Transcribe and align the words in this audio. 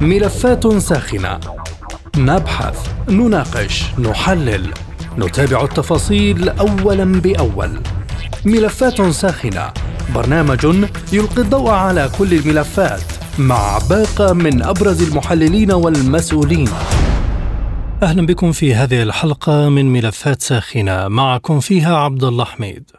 ملفات 0.00 0.66
ساخنة 0.66 1.40
نبحث، 2.16 2.88
نناقش، 3.08 3.84
نحلل، 3.98 4.70
نتابع 5.18 5.64
التفاصيل 5.64 6.48
أولا 6.48 7.04
بأول. 7.04 7.80
ملفات 8.44 9.02
ساخنة 9.02 9.72
برنامج 10.14 10.64
يلقي 11.12 11.42
الضوء 11.42 11.70
على 11.70 12.10
كل 12.18 12.34
الملفات 12.34 13.02
مع 13.38 13.78
باقة 13.90 14.32
من 14.32 14.62
أبرز 14.62 15.02
المحللين 15.02 15.72
والمسؤولين. 15.72 16.68
أهلا 18.02 18.26
بكم 18.26 18.52
في 18.52 18.74
هذه 18.74 19.02
الحلقة 19.02 19.68
من 19.68 19.92
ملفات 19.92 20.42
ساخنة 20.42 21.08
معكم 21.08 21.60
فيها 21.60 21.96
عبد 21.96 22.24
الله 22.24 22.44
حميد. 22.44 22.90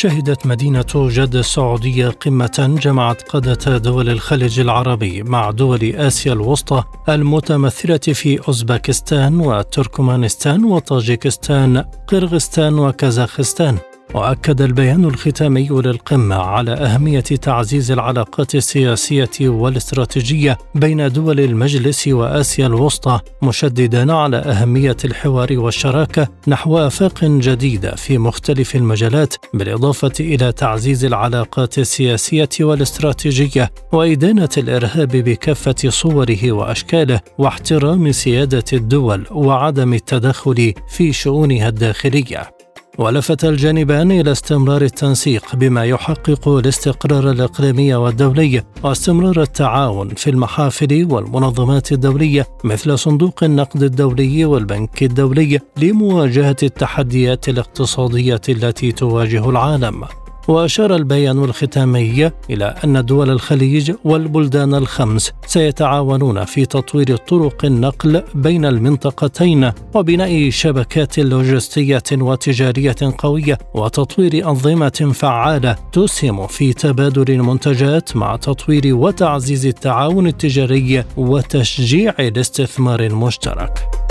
شهدت 0.00 0.46
مدينة 0.46 0.86
جدة 0.94 1.40
السعودية 1.40 2.08
قمة 2.08 2.76
جمعت 2.82 3.22
قادة 3.22 3.78
دول 3.78 4.08
الخليج 4.08 4.60
العربي 4.60 5.22
مع 5.22 5.50
دول 5.50 5.96
آسيا 5.96 6.32
الوسطى 6.32 6.84
المتمثلة 7.08 7.98
في 7.98 8.38
أوزبكستان 8.48 9.40
وتركمانستان 9.40 10.64
وطاجيكستان 10.64 11.84
قرغستان 12.08 12.78
وكازاخستان. 12.78 13.78
وأكد 14.14 14.62
البيان 14.62 15.04
الختامي 15.04 15.68
للقمة 15.68 16.36
على 16.36 16.72
أهمية 16.72 17.20
تعزيز 17.20 17.90
العلاقات 17.90 18.54
السياسية 18.54 19.30
والاستراتيجية 19.40 20.58
بين 20.74 21.08
دول 21.08 21.40
المجلس 21.40 22.08
وآسيا 22.08 22.66
الوسطى 22.66 23.20
مشددا 23.42 24.12
على 24.12 24.36
أهمية 24.36 24.96
الحوار 25.04 25.58
والشراكة 25.58 26.28
نحو 26.48 26.78
آفاق 26.78 27.24
جديدة 27.24 27.94
في 27.94 28.18
مختلف 28.18 28.76
المجالات 28.76 29.34
بالإضافة 29.54 30.12
إلى 30.20 30.52
تعزيز 30.52 31.04
العلاقات 31.04 31.78
السياسية 31.78 32.48
والاستراتيجية 32.60 33.70
وإدانة 33.92 34.48
الإرهاب 34.56 35.08
بكافة 35.08 35.88
صوره 35.88 36.52
وأشكاله 36.52 37.20
واحترام 37.38 38.12
سيادة 38.12 38.64
الدول 38.72 39.26
وعدم 39.30 39.94
التدخل 39.94 40.72
في 40.88 41.12
شؤونها 41.12 41.68
الداخلية. 41.68 42.57
ولفت 42.98 43.44
الجانبان 43.44 44.12
إلى 44.12 44.32
استمرار 44.32 44.82
التنسيق 44.82 45.56
بما 45.56 45.84
يحقق 45.84 46.48
الاستقرار 46.48 47.30
الإقليمي 47.30 47.94
والدولي 47.94 48.62
واستمرار 48.82 49.42
التعاون 49.42 50.08
في 50.08 50.30
المحافل 50.30 51.06
والمنظمات 51.10 51.92
الدولية 51.92 52.46
مثل 52.64 52.98
صندوق 52.98 53.44
النقد 53.44 53.82
الدولي 53.82 54.44
والبنك 54.44 55.02
الدولي 55.02 55.60
لمواجهة 55.76 56.56
التحديات 56.62 57.48
الاقتصادية 57.48 58.40
التي 58.48 58.92
تواجه 58.92 59.50
العالم. 59.50 60.04
وأشار 60.48 60.94
البيان 60.94 61.44
الختامي 61.44 62.30
إلى 62.50 62.74
أن 62.84 63.04
دول 63.04 63.30
الخليج 63.30 63.92
والبلدان 64.04 64.74
الخمس 64.74 65.32
سيتعاونون 65.46 66.44
في 66.44 66.66
تطوير 66.66 67.16
طرق 67.16 67.64
النقل 67.64 68.22
بين 68.34 68.64
المنطقتين 68.64 69.70
وبناء 69.94 70.50
شبكات 70.50 71.18
لوجستية 71.18 72.02
وتجارية 72.12 72.96
قوية 73.18 73.58
وتطوير 73.74 74.48
أنظمة 74.48 75.12
فعالة 75.14 75.76
تسهم 75.92 76.46
في 76.46 76.72
تبادل 76.72 77.34
المنتجات 77.34 78.16
مع 78.16 78.36
تطوير 78.36 78.94
وتعزيز 78.96 79.66
التعاون 79.66 80.26
التجاري 80.26 81.04
وتشجيع 81.16 82.14
الاستثمار 82.18 83.00
المشترك. 83.00 84.07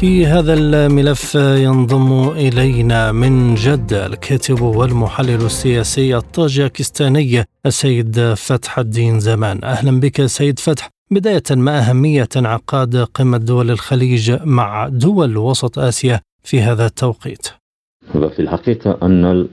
في 0.00 0.26
هذا 0.26 0.54
الملف 0.54 1.34
ينضم 1.34 2.28
إلينا 2.28 3.12
من 3.12 3.54
جدة 3.54 4.06
الكاتب 4.06 4.60
والمحلل 4.60 5.46
السياسي 5.46 6.16
الطاجكستاني 6.16 7.44
السيد 7.66 8.34
فتح 8.34 8.78
الدين 8.78 9.20
زمان. 9.20 9.64
أهلا 9.64 10.00
بك 10.00 10.26
سيد 10.26 10.58
فتح. 10.58 10.88
بداية 11.10 11.42
ما 11.50 11.78
أهمية 11.78 12.28
انعقاد 12.36 12.96
قمة 12.96 13.38
دول 13.38 13.70
الخليج 13.70 14.32
مع 14.44 14.88
دول 14.88 15.36
وسط 15.36 15.78
آسيا 15.78 16.20
في 16.42 16.60
هذا 16.60 16.86
التوقيت؟ 16.86 17.48
وفي 18.14 18.38
الحقيقة 18.42 18.98
أن 19.02 19.48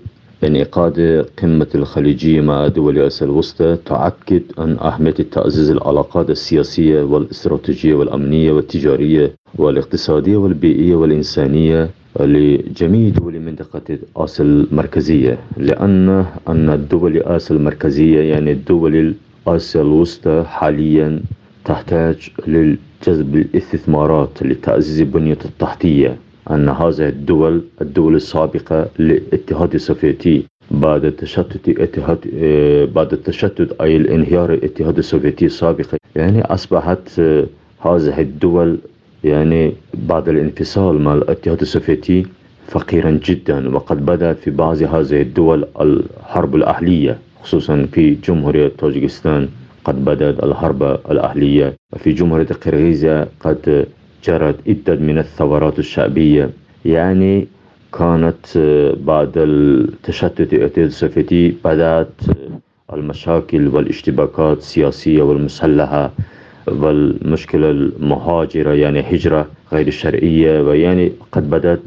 انعقاد 0.47 1.25
قمة 1.41 1.67
الخليجية 1.75 2.41
مع 2.41 2.67
دول 2.67 2.99
آسيا 2.99 3.27
الوسطى 3.27 3.77
تؤكد 3.85 4.41
أن 4.59 4.77
أهمية 4.79 5.11
تعزيز 5.31 5.69
العلاقات 5.71 6.29
السياسية 6.29 7.01
والاستراتيجية 7.03 7.95
والأمنية 7.95 8.51
والتجارية 8.51 9.31
والاقتصادية 9.57 10.37
والبيئية 10.37 10.95
والإنسانية 10.95 11.89
لجميع 12.19 13.09
دول 13.09 13.39
منطقة 13.39 13.97
آسيا 14.17 14.45
المركزية 14.45 15.37
لأن 15.57 16.25
أن 16.47 16.69
الدول 16.69 17.17
آسيا 17.17 17.55
المركزية 17.55 18.19
يعني 18.21 18.51
الدول 18.51 19.13
آسيا 19.47 19.81
الوسطى 19.81 20.43
حاليا 20.47 21.21
تحتاج 21.65 22.29
لجذب 22.47 23.35
الاستثمارات 23.35 24.43
لتعزيز 24.43 24.99
البنية 25.01 25.37
التحتية. 25.45 26.17
أن 26.51 26.69
هذه 26.69 27.09
الدول 27.09 27.61
الدول 27.81 28.15
السابقة 28.15 28.87
للاتحاد 28.99 29.73
السوفيتي 29.73 30.43
بعد 30.71 31.11
تشتت 31.11 31.69
اتحاد 31.69 32.19
آه، 32.37 32.85
بعد 32.85 33.13
التشتت 33.13 33.81
أي 33.81 33.97
الانهيار 33.97 34.53
الاتحاد 34.53 34.97
السوفيتي 34.97 35.45
السابق. 35.45 35.85
يعني 36.15 36.41
أصبحت 36.41 37.19
آه، 37.19 37.45
هذه 37.79 38.21
الدول 38.21 38.77
يعني 39.23 39.73
بعد 39.93 40.29
الانفصال 40.29 41.01
مع 41.01 41.13
الاتحاد 41.13 41.61
السوفيتي 41.61 42.25
فقيرا 42.67 43.19
جدا 43.25 43.75
وقد 43.75 44.05
بدأ 44.05 44.33
في 44.33 44.51
بعض 44.51 44.83
هذه 44.83 45.21
الدول 45.21 45.65
الحرب 45.81 46.55
الأهلية 46.55 47.17
خصوصا 47.43 47.87
في 47.91 48.15
جمهورية 48.27 48.71
طاجكستان 48.77 49.49
قد 49.83 50.05
بدأت 50.05 50.43
الحرب 50.43 50.83
الأهلية. 50.83 51.73
وفي 51.93 52.11
جمهورية 52.11 52.45
قرغيزيا 52.65 53.27
قد 53.39 53.85
جرت 54.23 54.55
عدة 54.67 54.95
من 54.95 55.17
الثورات 55.17 55.79
الشعبية. 55.79 56.49
يعني 56.85 57.47
كانت 57.93 58.57
آه، 58.57 58.95
بعد 59.05 59.31
التشتت 59.37 60.53
الاتحاد 60.53 60.85
السوفيتي 60.85 61.55
بدأت 61.65 62.13
آه، 62.29 62.95
المشاكل 62.95 63.67
والاشتباكات 63.67 64.57
السياسية 64.57 65.21
والمسلحة 65.21 66.11
والمشكلة 66.67 67.69
المهاجرة 67.71 68.73
يعني 68.73 68.99
هجرة 68.99 69.47
غير 69.73 69.87
الشرعية 69.87 70.61
ويعني 70.61 71.11
قد 71.31 71.49
بدأت 71.49 71.79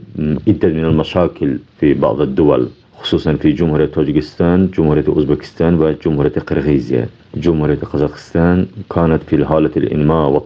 عدة 0.48 0.68
من 0.68 0.84
المشاكل 0.84 1.58
في 1.80 1.94
بعض 1.94 2.20
الدول. 2.20 2.68
خصوصا 3.02 3.32
في 3.32 3.52
جمهورية 3.52 3.86
طاجكستان 3.86 4.70
جمهورية 4.70 5.04
أوزبكستان 5.08 5.74
وجمهورية 5.74 6.30
قرغيزيا 6.46 7.06
جمهورية 7.34 7.76
قزاقستان 7.92 8.66
كانت 8.94 9.22
في 9.22 9.44
حالة 9.46 9.70
الإنماء 9.76 10.42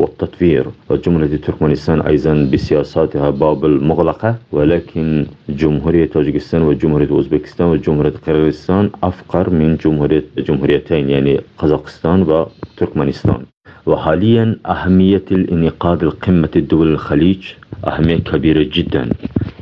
والتطوير. 0.00 0.66
وجمهورية 0.90 1.36
تركمانستان 1.36 2.00
أيضا 2.00 2.50
بسياساتها 2.52 3.30
باب 3.30 3.64
المغلقة. 3.64 4.36
ولكن 4.52 5.26
جمهورية 5.48 6.06
طاجكستان 6.06 6.62
وجمهورية 6.62 7.10
أوزبكستان 7.10 7.66
وجمهورية 7.66 8.12
قرغيزستان 8.26 8.90
أفقر 9.02 9.50
من 9.50 9.76
جمهورية 9.76 10.24
جمهوريتين 10.38 11.10
يعني 11.10 11.40
قزاقستان 11.58 12.22
وتركمانستان 12.22 13.40
وحاليا 13.88 14.56
أهمية 14.66 15.24
الانعقاد 15.32 16.02
القمة 16.02 16.48
الدول 16.56 16.88
الخليج 16.92 17.42
أهمية 17.86 18.16
كبيرة 18.16 18.66
جدا 18.72 19.08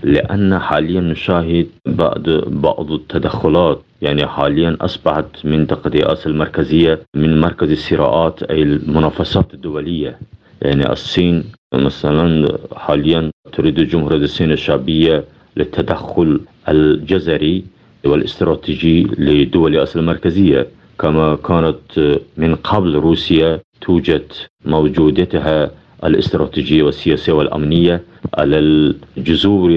لأن 0.03 0.59
حاليا 0.59 1.01
نشاهد 1.01 1.67
بعض 1.87 2.23
بعض 2.47 2.93
التدخلات. 2.93 3.83
يعني 4.03 4.27
حاليا 4.27 4.77
أصبحت 4.81 5.47
منطقة 5.47 6.13
آسيا 6.13 6.31
المركزية 6.31 6.99
من 7.17 7.41
مركز 7.41 7.71
الصراعات 7.71 8.43
أي 8.43 8.63
المنافسات 8.63 9.55
الدولية. 9.55 10.19
يعني 10.63 10.93
الصين 10.93 11.45
مثلا 11.75 12.59
حاليا 12.77 13.31
تريد 13.53 13.81
جمهورية 13.81 14.17
الصين 14.17 14.53
الشعبية 14.53 15.25
للتدخل 15.57 16.41
الجزري 16.69 17.65
والاستراتيجي 18.07 19.03
لدول 19.19 19.77
آسيا 19.77 20.01
المركزية 20.01 20.67
كما 20.99 21.37
كانت 21.37 22.19
من 22.37 22.55
قبل 22.55 22.95
روسيا 22.95 23.61
توجد 23.81 24.33
موجودتها 24.65 25.71
الاستراتيجية 26.05 26.83
والسياسية 26.83 27.33
والأمنية 27.33 28.03
على 28.35 28.59
الجذور 28.59 29.71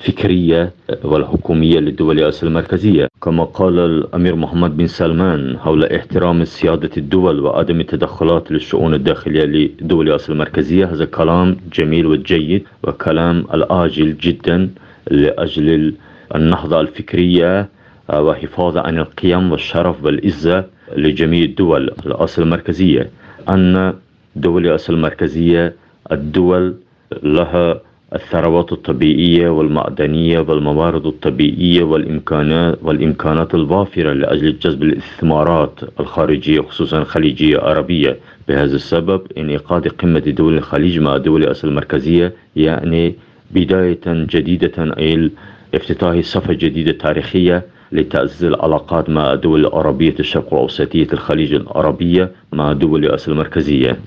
الفكرية 0.00 0.72
والحكومية 1.04 1.78
لدول 1.80 2.20
آسيا 2.20 2.48
المركزية. 2.48 3.08
كما 3.22 3.44
قال 3.44 3.78
الأمير 3.78 4.36
محمد 4.36 4.76
بن 4.76 4.86
سلمان 4.86 5.58
حول 5.58 5.84
احترام 5.84 6.44
سيادة 6.44 6.90
الدول 6.96 7.40
وعدم 7.40 7.80
التدخلات 7.80 8.52
للشؤون 8.52 8.94
الداخلية 8.94 9.44
لدول 9.44 10.12
آسيا 10.12 10.34
المركزية 10.34 10.86
هذا 10.92 11.04
كلام 11.04 11.56
جميل 11.72 12.06
وجيد 12.06 12.64
وكلام 12.84 13.44
الآجل 13.54 14.16
جدا 14.18 14.70
لأجل 15.10 15.94
النهضة 16.34 16.80
الفكرية 16.80 17.68
وحفاظ 18.12 18.76
عن 18.76 18.98
القيم 18.98 19.52
والشرف 19.52 20.04
والعزة 20.04 20.64
لجميع 20.96 21.44
الدول 21.44 21.90
الآسيا 22.06 22.44
المركزية. 22.44 23.10
أن 23.48 23.94
دول 24.36 24.66
آسيا 24.68 24.94
المركزية 24.94 25.74
الدول 26.12 26.74
لها 27.22 27.80
الثروات 28.14 28.72
الطبيعية 28.72 29.48
والمعدنية 29.48 30.38
والموارد 30.38 31.06
الطبيعية 31.06 31.82
والإمكانات 31.82 32.78
والإمكانات 32.82 33.54
الوافرة 33.54 34.12
لأجل 34.12 34.58
جذب 34.58 34.82
الاستثمارات 34.82 35.80
الخارجية 36.00 36.60
خصوصا 36.60 36.98
الخليجية 36.98 37.56
العربية 37.56 38.16
بهذا 38.48 38.76
السبب 38.76 39.20
انعقاد 39.38 39.88
قمة 39.88 40.18
دول 40.18 40.54
الخليج 40.58 40.98
مع 40.98 41.16
دول 41.16 41.44
آسيا 41.44 41.68
المركزية 41.68 42.32
يعني 42.56 43.14
بداية 43.50 44.00
جديدة 44.06 44.94
أي 44.98 45.30
افتتاح 45.74 46.20
صفحة 46.20 46.52
جديدة 46.52 46.92
تاريخية 46.92 47.62
لتعزيز 47.92 48.44
العلاقات 48.44 49.10
مع 49.10 49.34
دول 49.34 49.66
العربية 49.66 50.14
الشرق 50.20 50.54
الأوسطية 50.54 51.06
الخليج 51.12 51.54
العربية 51.54 52.32
مع 52.52 52.72
دول 52.72 53.10
آسيا 53.10 53.32
المركزية 53.32 54.00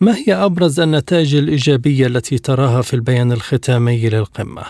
ما 0.00 0.14
هي 0.16 0.34
أبرز 0.34 0.80
النتائج 0.80 1.34
الإيجابية 1.34 2.06
التي 2.06 2.38
تراها 2.38 2.82
في 2.82 2.94
البيان 2.94 3.32
الختامي 3.32 4.08
للقمة؟ 4.08 4.62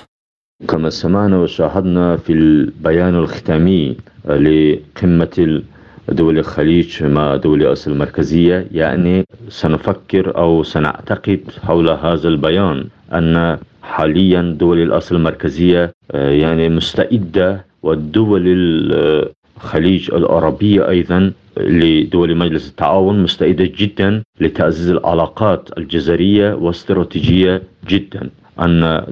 كما 0.68 0.90
سمعنا 0.90 1.38
وشاهدنا 1.38 2.16
في 2.16 2.32
البيان 2.32 3.14
الختامي 3.14 3.96
لقمة 4.24 5.62
دول 6.08 6.38
الخليج 6.38 7.04
مع 7.04 7.36
دول 7.36 7.66
آسيا 7.66 7.92
المركزية 7.92 8.66
يعني 8.72 9.24
سنفكر 9.48 10.36
أو 10.36 10.62
سنعتقد 10.62 11.40
حول 11.62 11.90
هذا 11.90 12.28
البيان 12.28 12.84
أن 13.12 13.58
حاليا 13.82 14.56
دول 14.58 14.82
الأصل 14.82 15.16
المركزية 15.16 15.92
يعني 16.14 16.68
مستعدة 16.68 17.64
والدول 17.82 18.42
الخليج 18.46 20.10
العربية 20.14 20.88
أيضا 20.88 21.32
لدول 21.56 22.36
مجلس 22.36 22.68
التعاون 22.70 23.22
مستعدة 23.22 23.70
جدا 23.76 24.22
لتعزيز 24.40 24.90
العلاقات 24.90 25.68
الجزرية 25.78 26.54
واستراتيجية 26.54 27.62
جدا. 27.88 28.30
أن 28.60 29.04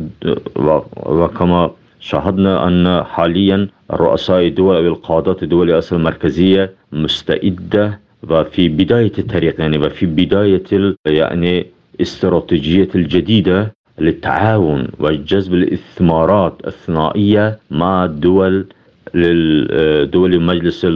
وكما 1.06 1.70
شاهدنا 2.00 2.68
أن 2.68 3.04
حاليا 3.04 3.68
رؤساء 3.90 4.46
الدول 4.46 4.76
أو 4.76 4.82
القادات 4.86 5.42
آسيا 5.52 5.96
المركزية 5.96 6.72
مستعدة 6.92 8.00
وفي 8.30 8.68
بداية 8.68 9.12
الطريق 9.18 9.60
يعني 9.60 9.78
وفي 9.78 10.06
بداية 10.06 10.94
يعني 11.06 11.66
استراتيجية 12.00 12.88
الجديدة 12.94 13.74
للتعاون 14.00 14.88
وجذب 14.98 15.54
الاستثمارات 15.54 16.60
الصناعية 16.66 17.58
مع 17.70 18.04
الدول 18.04 18.66
لدول 19.14 20.40
مجلس 20.42 20.86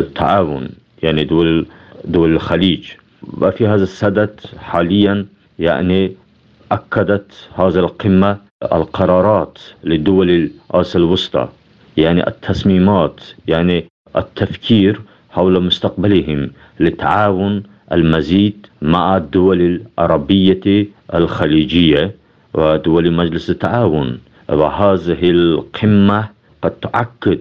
التعاون 0.00 0.68
يعني 1.02 1.24
دول 1.24 1.66
دول 2.04 2.32
الخليج. 2.32 2.90
وفي 3.40 3.66
هذا 3.66 3.82
السدد 3.82 4.40
حاليا 4.58 5.26
يعني 5.58 6.12
أكدت 6.72 7.32
هذه 7.54 7.78
القمة 7.78 8.36
القرارات 8.72 9.58
للدول 9.84 10.50
آسيا 10.70 11.00
الوسطى 11.00 11.48
يعني 11.96 12.26
التصميمات 12.28 13.20
يعني 13.48 13.84
التفكير 14.16 15.00
حول 15.30 15.62
مستقبلهم 15.62 16.50
للتعاون 16.80 17.62
المزيد 17.92 18.66
مع 18.82 19.16
الدول 19.16 19.80
العربية 19.98 20.86
الخليجية. 21.14 22.14
ودول 22.54 23.12
مجلس 23.12 23.50
التعاون. 23.50 24.18
وهذه 24.48 25.30
القمة 25.30 26.28
قد 26.62 26.70
تؤكد 26.70 27.40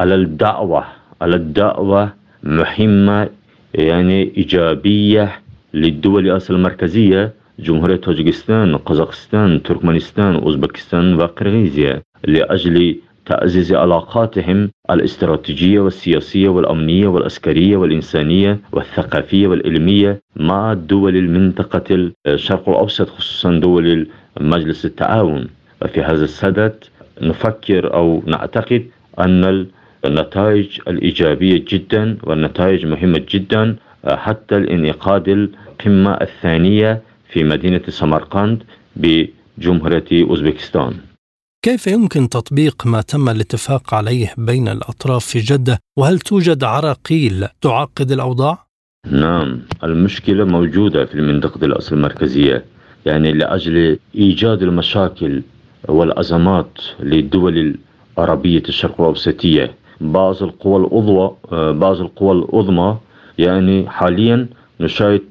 على 0.00 0.14
الدعوة 0.14 0.84
على 1.20 1.36
الدعوة 1.36 2.12
مهمة 2.42 3.28
يعني 3.74 4.32
إيجابية 4.36 5.40
للدول 5.74 6.30
آسيا 6.30 6.54
المركزية 6.54 7.32
جمهورية 7.58 7.96
طاجكستان، 7.96 8.76
قزاقستان، 8.76 9.62
تركمانستان، 9.62 10.34
أوزبكستان 10.34 11.14
وقرغيزيا 11.14 12.02
لأجل 12.26 12.96
تعزيز 13.26 13.72
علاقاتهم 13.72 14.70
الاستراتيجية 14.90 15.80
والسياسية 15.80 16.48
والأمنية 16.48 17.06
والعسكرية 17.08 17.76
والإنسانية 17.76 18.60
والثقافية 18.72 19.46
والعلمية 19.48 20.20
مع 20.36 20.72
دول 20.74 21.16
المنطقة 21.16 22.10
الشرق 22.26 22.68
الأوسط 22.68 23.08
خصوصا 23.08 23.58
دول 23.58 24.06
مجلس 24.40 24.84
التعاون. 24.84 25.48
وفي 25.82 26.02
هذا 26.02 26.24
السدد 26.24 26.84
نفكر 27.22 27.94
أو 27.94 28.22
نعتقد 28.26 28.86
أن 29.18 29.66
النتائج 30.04 30.80
الإيجابية 30.88 31.64
جدا 31.68 32.18
والنتائج 32.22 32.86
مهمة 32.86 33.24
جدا 33.30 33.76
حتى 34.06 34.56
الانعقاد 34.56 35.28
القمة 35.28 36.14
الثانية 36.14 37.02
في 37.32 37.44
مدينة 37.44 37.82
سمرقند 37.88 38.62
بجمهورية 38.96 40.04
أوزبكستان. 40.12 40.92
كيف 41.62 41.86
يمكن 41.86 42.28
تطبيق 42.28 42.86
ما 42.86 43.00
تم 43.00 43.28
الاتفاق 43.28 43.94
عليه 43.94 44.34
بين 44.38 44.68
الأطراف 44.68 45.24
في 45.24 45.38
جدة؟ 45.38 45.78
وهل 45.96 46.18
توجد 46.18 46.64
عراقيل 46.64 47.46
تعقد 47.60 48.10
الأوضاع؟ 48.12 48.66
نعم 49.10 49.62
المشكلة 49.84 50.44
موجودة 50.44 51.04
في 51.04 51.14
المنطقة 51.14 51.64
الأصل 51.64 51.96
المركزية. 51.96 52.64
يعني 53.06 53.32
لأجل 53.32 53.98
إيجاد 54.14 54.62
المشاكل 54.62 55.42
والأزمات 55.88 56.78
للدول 57.00 57.76
العربية 58.18 58.62
الشرق 58.68 59.00
الأوسطية. 59.00 59.74
بعض 60.00 60.42
القوى 60.42 60.76
العضوى 60.76 61.36
بعض 61.72 62.00
القوى 62.00 62.32
العظمى 62.32 62.96
يعني 63.38 63.88
حاليا 63.88 64.46
نشاهد 64.80 65.22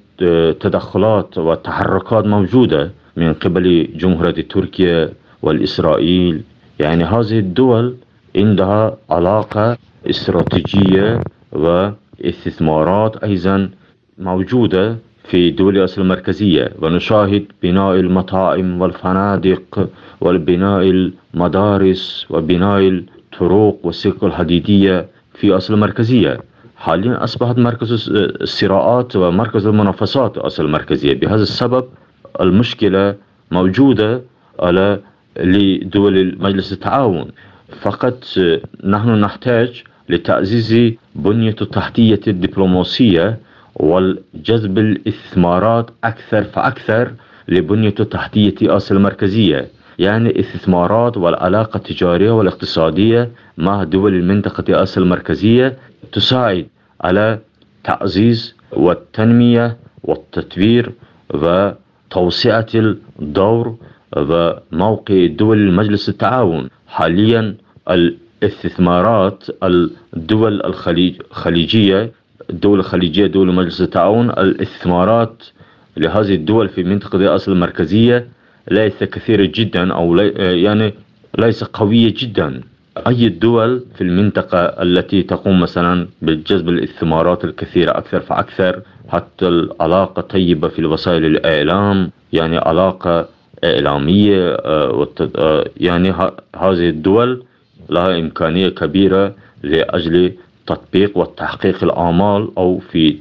تدخلات 0.59 1.37
وتحركات 1.37 2.25
موجودة 2.25 2.91
من 3.17 3.33
قبل 3.33 3.87
جمهورية 3.95 4.41
تركيا 4.49 5.09
والإسرائيل. 5.41 6.41
يعني 6.79 7.03
هذه 7.03 7.39
الدول 7.39 7.95
عندها 8.35 8.97
علاقة 9.09 9.77
استراتيجية 10.09 11.21
واستثمارات 11.51 13.23
أيضا 13.23 13.69
موجودة 14.17 14.95
في 15.27 15.51
دول 15.51 15.77
آسيا 15.77 16.03
المركزية 16.03 16.71
ونشاهد 16.81 17.45
بناء 17.63 17.93
المطاعم 17.95 18.81
والفنادق 18.81 19.89
وبناء 20.21 20.81
المدارس 21.33 22.25
وبناء 22.29 22.79
الطرق 22.87 23.77
والسكك 23.83 24.23
الحديدية 24.23 25.05
في 25.33 25.57
آسيا 25.57 25.75
المركزية. 25.75 26.39
حاليا 26.77 27.23
أصبحت 27.23 27.57
مركز 27.57 28.09
الصراعات 28.41 29.15
ومركز 29.15 29.67
المنافسات 29.67 30.37
آسيا 30.37 30.63
المركزية. 30.63 31.13
بهذا 31.13 31.41
السبب 31.43 31.85
المشكلة 32.41 33.15
موجودة 33.51 34.21
على 34.59 34.99
لدول 35.39 36.37
مجلس 36.39 36.73
التعاون. 36.73 37.27
فقط 37.81 38.23
نحن 38.83 39.09
نحتاج 39.09 39.83
لتعزيز 40.09 40.93
بنية 41.15 41.55
التحتية 41.61 42.19
الدبلوماسية 42.27 43.37
والجذب 43.75 44.77
الاستثمارات 44.77 45.89
أكثر 46.03 46.43
فأكثر 46.43 47.11
لبنية 47.47 47.95
التحتية 47.99 48.77
آسيا 48.77 48.95
المركزية 48.95 49.67
يعني 49.99 50.39
استثمارات 50.39 51.17
والعلاقة 51.17 51.77
التجارية 51.77 52.31
والاقتصادية 52.31 53.31
مع 53.57 53.83
دول 53.83 54.13
المنطقة 54.15 54.83
آسيا 54.83 55.01
المركزية 55.01 55.77
تساعد 56.11 56.67
على 57.01 57.39
تعزيز 57.83 58.55
والتنمية 58.71 59.77
والتطوير 60.03 60.91
وتوسعة 61.33 62.67
الدور 63.19 63.75
وموقع 64.17 65.25
دول 65.25 65.73
مجلس 65.73 66.09
التعاون. 66.09 66.69
حاليا 66.87 67.55
الاستثمارات 67.89 69.43
الدول 69.63 70.61
الخليج 70.65 71.21
الخليجية 71.31 72.11
الدول 72.49 72.79
الخليجية 72.79 73.27
دول 73.27 73.53
مجلس 73.53 73.81
التعاون 73.81 74.29
الاستثمارات 74.29 75.43
لهذه 75.97 76.35
الدول 76.35 76.69
في 76.69 76.83
منطقة 76.83 77.35
آسيا 77.35 77.53
المركزية 77.53 78.27
ليس 78.71 79.03
كثيرة 79.03 79.51
جدا 79.55 79.93
أو 79.93 80.15
لي 80.15 80.29
يعني 80.63 80.93
ليس 81.37 81.63
قوية 81.63 82.13
جدا. 82.17 82.61
أي 83.07 83.27
الدول 83.27 83.83
في 83.95 84.01
المنطقة 84.01 84.57
التي 84.57 85.23
تقوم 85.23 85.59
مثلا 85.59 86.07
بجذب 86.21 86.69
الاستثمارات 86.69 87.45
الكثيرة 87.45 87.91
أكثر 87.91 88.19
فأكثر 88.19 88.81
حتى 89.09 89.47
العلاقة 89.47 90.21
طيبة 90.21 90.67
في 90.67 90.85
وسائل 90.85 91.25
الإعلام 91.25 92.11
يعني 92.33 92.57
علاقة 92.57 93.27
إعلامية 93.63 94.53
آه، 94.53 95.07
آه، 95.37 95.65
يعني 95.77 96.11
هذه 96.55 96.89
الدول 96.89 97.43
لها 97.89 98.19
إمكانية 98.19 98.69
كبيرة 98.69 99.35
لأجل 99.63 100.33
تطبيق 100.67 101.17
وتحقيق 101.17 101.83
الآمال 101.83 102.49
أو 102.57 102.79
في 102.79 103.17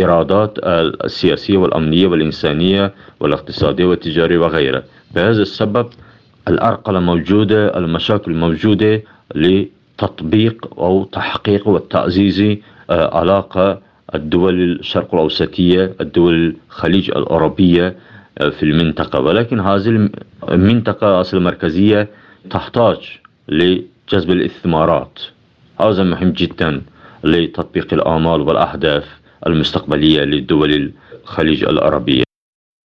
إيرادات 0.00 0.58
السياسية 1.04 1.56
والأمنية 1.56 2.06
والإنسانية 2.06 2.92
والاقتصادية 3.20 3.84
والتجارية 3.84 4.38
وغيرها. 4.38 4.82
بهذا 5.14 5.42
السبب 5.42 5.86
الأرقلة 6.48 7.00
موجودة 7.00 7.78
المشاكل 7.78 8.32
موجودة 8.34 9.02
لتطبيق 9.34 10.78
أو 10.78 11.04
تحقيق 11.04 11.68
والتعزيز 11.68 12.56
علاقة 12.90 13.80
الدول 14.14 14.54
الشرق 14.80 15.14
الأوسطية 15.14 15.92
الدول 16.00 16.56
الخليج 16.70 17.10
الأوروبية 17.10 17.96
في 18.36 18.62
المنطقة. 18.62 19.20
ولكن 19.20 19.60
هذه 19.60 20.08
المنطقة 20.48 21.24
المركزية 21.34 22.08
تحتاج 22.50 22.96
لجذب 23.48 24.30
الاستثمارات. 24.30 25.18
هذا 25.80 26.02
مهم 26.02 26.30
جدا 26.30 26.82
لتطبيق 27.24 27.94
الآمال 27.94 28.40
والأهداف 28.40 29.04
المستقبلية 29.46 30.20
لدول 30.22 30.92
الخليج 31.24 31.64
العربية 31.64 32.22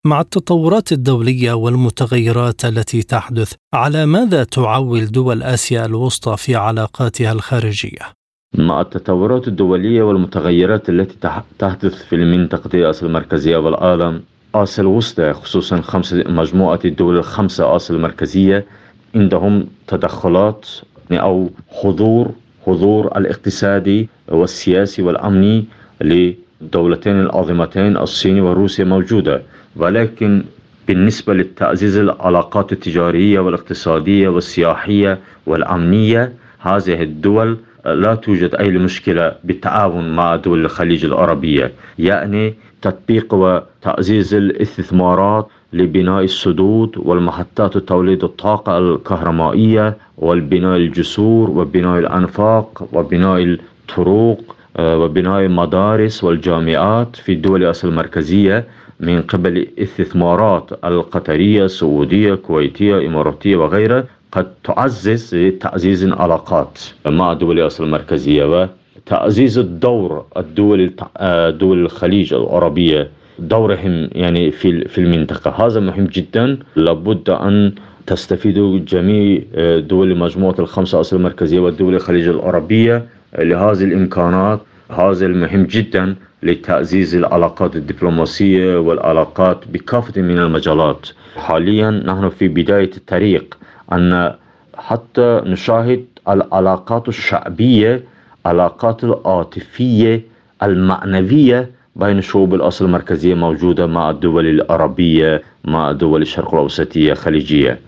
مع 0.06 0.20
التطورات 0.20 0.92
الدولية 0.92 1.52
والمتغيرات 1.52 2.64
التي 2.64 3.02
تحدث 3.02 3.52
على 3.74 4.06
ماذا 4.06 4.44
تعول 4.44 5.06
دول 5.06 5.42
آسيا 5.42 5.86
الوسطى 5.86 6.36
في 6.36 6.56
علاقاتها 6.56 7.32
الخارجية؟ 7.32 8.20
مع 8.54 8.80
التطورات 8.80 9.48
الدولية 9.48 10.02
والمتغيرات 10.02 10.88
التي 10.88 11.16
تحدث 11.58 12.04
في 12.04 12.16
المنطقة 12.16 12.90
آسيا 12.90 13.06
المركزية 13.06 13.56
والعالم 13.56 14.22
آسيا 14.54 14.82
الوسطى 14.82 15.32
خصوصا 15.32 15.80
خمسة 15.80 16.24
مجموعة 16.26 16.80
الدول 16.84 17.18
الخمسة 17.18 17.76
آسيا 17.76 17.96
المركزية 17.96 18.66
عندهم 19.14 19.66
تدخلات 19.86 20.66
أو 21.12 21.50
حضور 21.68 22.30
حضور 22.70 23.06
الاقتصادي 23.18 24.08
والسياسي 24.28 25.02
والأمني 25.02 25.64
للدولتين 26.00 27.20
العظيمتين 27.20 27.96
الصين 27.96 28.40
وروسيا 28.40 28.84
موجودة. 28.84 29.42
ولكن 29.76 30.42
بالنسبة 30.88 31.34
للتعزيز 31.34 31.96
العلاقات 31.96 32.72
التجارية 32.72 33.40
والاقتصادية 33.40 34.28
والسياحية 34.28 35.18
والأمنية 35.46 36.32
هذه 36.58 37.02
الدول 37.02 37.58
لا 37.84 38.14
توجد 38.14 38.54
أي 38.54 38.68
مشكلة 38.70 39.32
بالتعاون 39.44 40.16
مع 40.16 40.36
دول 40.36 40.64
الخليج 40.64 41.04
العربية. 41.04 41.72
يعني 41.98 42.54
تطبيق 42.82 43.34
وتعزيز 43.34 44.34
الاستثمارات 44.34 45.48
لبناء 45.72 46.24
السدود 46.24 46.98
والمحطات 46.98 47.78
توليد 47.78 48.24
الطاقة 48.24 48.78
الكهربائية 48.78 49.96
والبناء 50.18 50.76
الجسور 50.76 51.50
وبناء 51.50 51.98
الأنفاق 51.98 52.88
وبناء 52.92 53.42
الطرق 53.42 54.38
آه، 54.76 54.98
وبناء 54.98 55.40
المدارس 55.40 56.24
والجامعات 56.24 57.16
في 57.16 57.32
الدول 57.32 57.62
الآسيا 57.62 57.88
المركزية 57.88 58.64
من 59.00 59.22
قبل 59.22 59.66
استثمارات 59.78 60.70
القطرية 60.84 61.64
السعودية 61.64 62.32
الكويتية 62.34 62.98
الإماراتية 62.98 63.56
وغيرها 63.56 64.04
قد 64.32 64.52
تعزز 64.64 65.36
تعزيز 65.60 66.04
العلاقات 66.04 66.78
مع 67.06 67.32
دول 67.32 67.60
آسيا 67.60 67.84
المركزية. 67.84 68.70
وتعزيز 69.06 69.58
الدور 69.58 70.24
الدول 70.36 70.92
آه، 71.16 71.50
دول 71.50 71.78
الخليج 71.84 72.34
العربية. 72.34 73.10
دورهم 73.38 74.08
يعني 74.12 74.50
في 74.50 74.88
في 74.88 74.98
المنطقة. 74.98 75.66
هذا 75.66 75.80
مهم 75.80 76.04
جدا. 76.04 76.58
لابد 76.76 77.30
أن 77.30 77.72
تستفيد 78.06 78.84
جميع 78.84 79.42
آه، 79.54 79.78
دول 79.78 80.18
مجموعة 80.18 80.54
الخمسة 80.58 81.00
أصل 81.00 81.16
المركزية 81.16 81.60
والدول 81.60 81.94
الخليج 81.94 82.28
العربية 82.28 83.04
لهذه 83.38 83.84
الإمكانات. 83.84 84.60
هذا 84.90 85.26
المهم 85.26 85.62
جدا 85.64 86.16
لتعزيز 86.42 87.14
العلاقات 87.14 87.76
الدبلوماسية 87.76 88.78
والعلاقات 88.80 89.58
بكافة 89.72 90.22
من 90.22 90.38
المجالات. 90.38 91.06
حاليا 91.36 91.90
نحن 91.90 92.28
في 92.28 92.48
بداية 92.48 92.90
الطريق 92.96 93.58
أن 93.92 94.34
حتى 94.74 95.42
نشاهد 95.46 96.04
العلاقات 96.28 97.08
الشعبية 97.08 98.02
علاقات 98.46 99.04
العاطفية 99.04 100.22
المعنوية 100.62 101.70
بين 101.96 102.18
الشعوب 102.18 102.54
الأصل 102.54 102.84
المركزية 102.84 103.34
موجودة 103.34 103.86
مع 103.86 104.10
الدول 104.10 104.46
العربية 104.46 105.42
مع 105.64 105.92
دول 105.92 106.22
الشرق 106.22 106.54
الأوسطية 106.54 107.12
الخليجية 107.12 107.78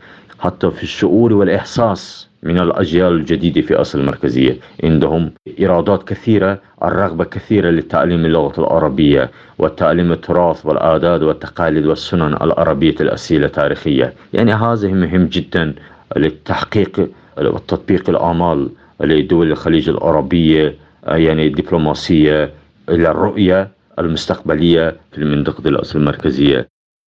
حتى 0.41 0.71
في 0.71 0.83
الشعور 0.83 1.33
والإحساس 1.33 2.29
من 2.43 2.61
الأجيال 2.61 3.13
الجديدة 3.13 3.61
في 3.61 3.75
أصل 3.75 4.01
المركزية. 4.01 4.57
عندهم 4.85 5.31
إرادات 5.63 6.09
كثيرة 6.09 6.59
الرغبة 6.83 7.25
كثيرة 7.25 7.71
لتعليم 7.71 8.25
اللغة 8.25 8.61
العربية 8.61 9.31
وتعليم 9.59 10.13
التراث 10.13 10.67
والعادات 10.67 11.23
والتقاليد 11.23 11.87
والسنن 11.87 12.35
العربية 12.43 12.95
الأصيلة 13.01 13.47
التاريخية 13.47 14.13
يعني 14.33 14.53
هذا 14.53 14.89
مهم 14.89 15.27
جدا 15.27 15.75
للتحقيق 16.17 17.09
وتطبيق 17.41 18.11
الآمال 18.11 18.69
لدول 19.01 19.51
الخليج 19.53 19.89
العربية 19.89 20.77
يعني 21.07 21.47
الدبلوماسية 21.47 22.55
إلى 22.89 23.11
الرؤية 23.11 23.71
المستقبلية 23.99 24.97
في 25.13 25.19
المنطقة 25.19 25.69
الأصل 25.69 25.99
المركزية. 25.99 26.69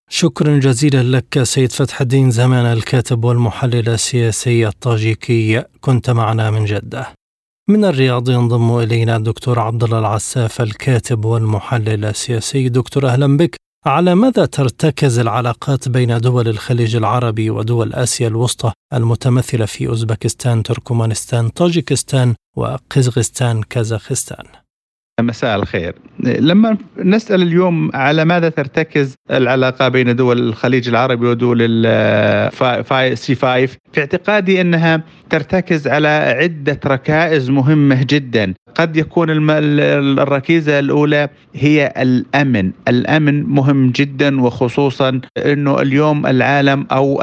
شكرا 0.10 0.60
جزيلا 0.60 1.04
لك 1.04 1.44
سيد 1.44 1.72
فتح 1.72 2.02
الدين 2.02 2.32
زمان 2.32 2.66
الكاتب 2.66 3.24
والمحلل 3.24 3.90
السياسي 3.90 4.68
الطاجيكي. 4.68 5.64
كنت 5.82 6.10
معنا 6.10 6.52
من 6.52 6.66
جدة. 6.66 7.08
من 7.70 7.86
الرياض 7.86 8.30
ينضم 8.30 8.78
إلينا 8.78 9.16
الدكتور 9.16 9.60
عبد 9.60 9.84
الله 9.84 10.00
العساف 10.00 10.62
الكاتب 10.62 11.26
والمحلل 11.26 12.06
السياسي. 12.06 12.70
دكتور 12.70 13.08
أهلا 13.08 13.38
بك. 13.38 13.63
على 13.86 14.16
ماذا 14.16 14.46
ترتكز 14.46 15.20
العلاقات 15.20 15.90
بين 15.90 16.18
دول 16.18 16.48
الخليج 16.48 16.96
العربي 16.96 17.50
ودول 17.50 17.94
آسيا 17.94 18.28
الوسطى 18.28 18.72
المتمثلة 18.94 19.66
في 19.66 19.88
أوزبكستان، 19.88 20.64
تركمانستان، 20.64 21.50
طاجيكستان 21.50 22.36
وقزغستان، 22.58 23.64
كازاخستان؟ 23.64 24.46
مساء 25.22 25.56
الخير 25.56 25.96
لما 26.26 26.78
نسأل 26.98 27.42
اليوم 27.42 27.92
على 27.94 28.26
ماذا 28.26 28.50
ترتكز 28.50 29.16
العلاقة 29.32 29.88
بين 29.88 30.16
دول 30.16 30.40
الخليج 30.40 30.90
العربي 30.90 31.28
ودول 31.28 31.60
سي 33.18 33.36
5 33.36 33.66
في 33.66 33.78
اعتقادي 34.00 34.62
أنها 34.62 35.04
ترتكز 35.30 35.88
على 35.88 36.08
عدة 36.08 36.80
ركائز 36.86 37.50
مهمة 37.50 38.06
جدا. 38.10 38.54
قد 38.76 38.98
يكون 38.98 39.28
الركيزة 39.50 40.80
الأولى 40.80 41.30
هي 41.56 41.94
الأمن. 41.98 42.72
الأمن 42.88 43.44
مهم 43.44 43.92
جدا 43.92 44.42
وخصوصا 44.42 45.22
أنه 45.38 45.82
اليوم 45.82 46.26
العالم 46.28 46.86
أو 46.92 47.18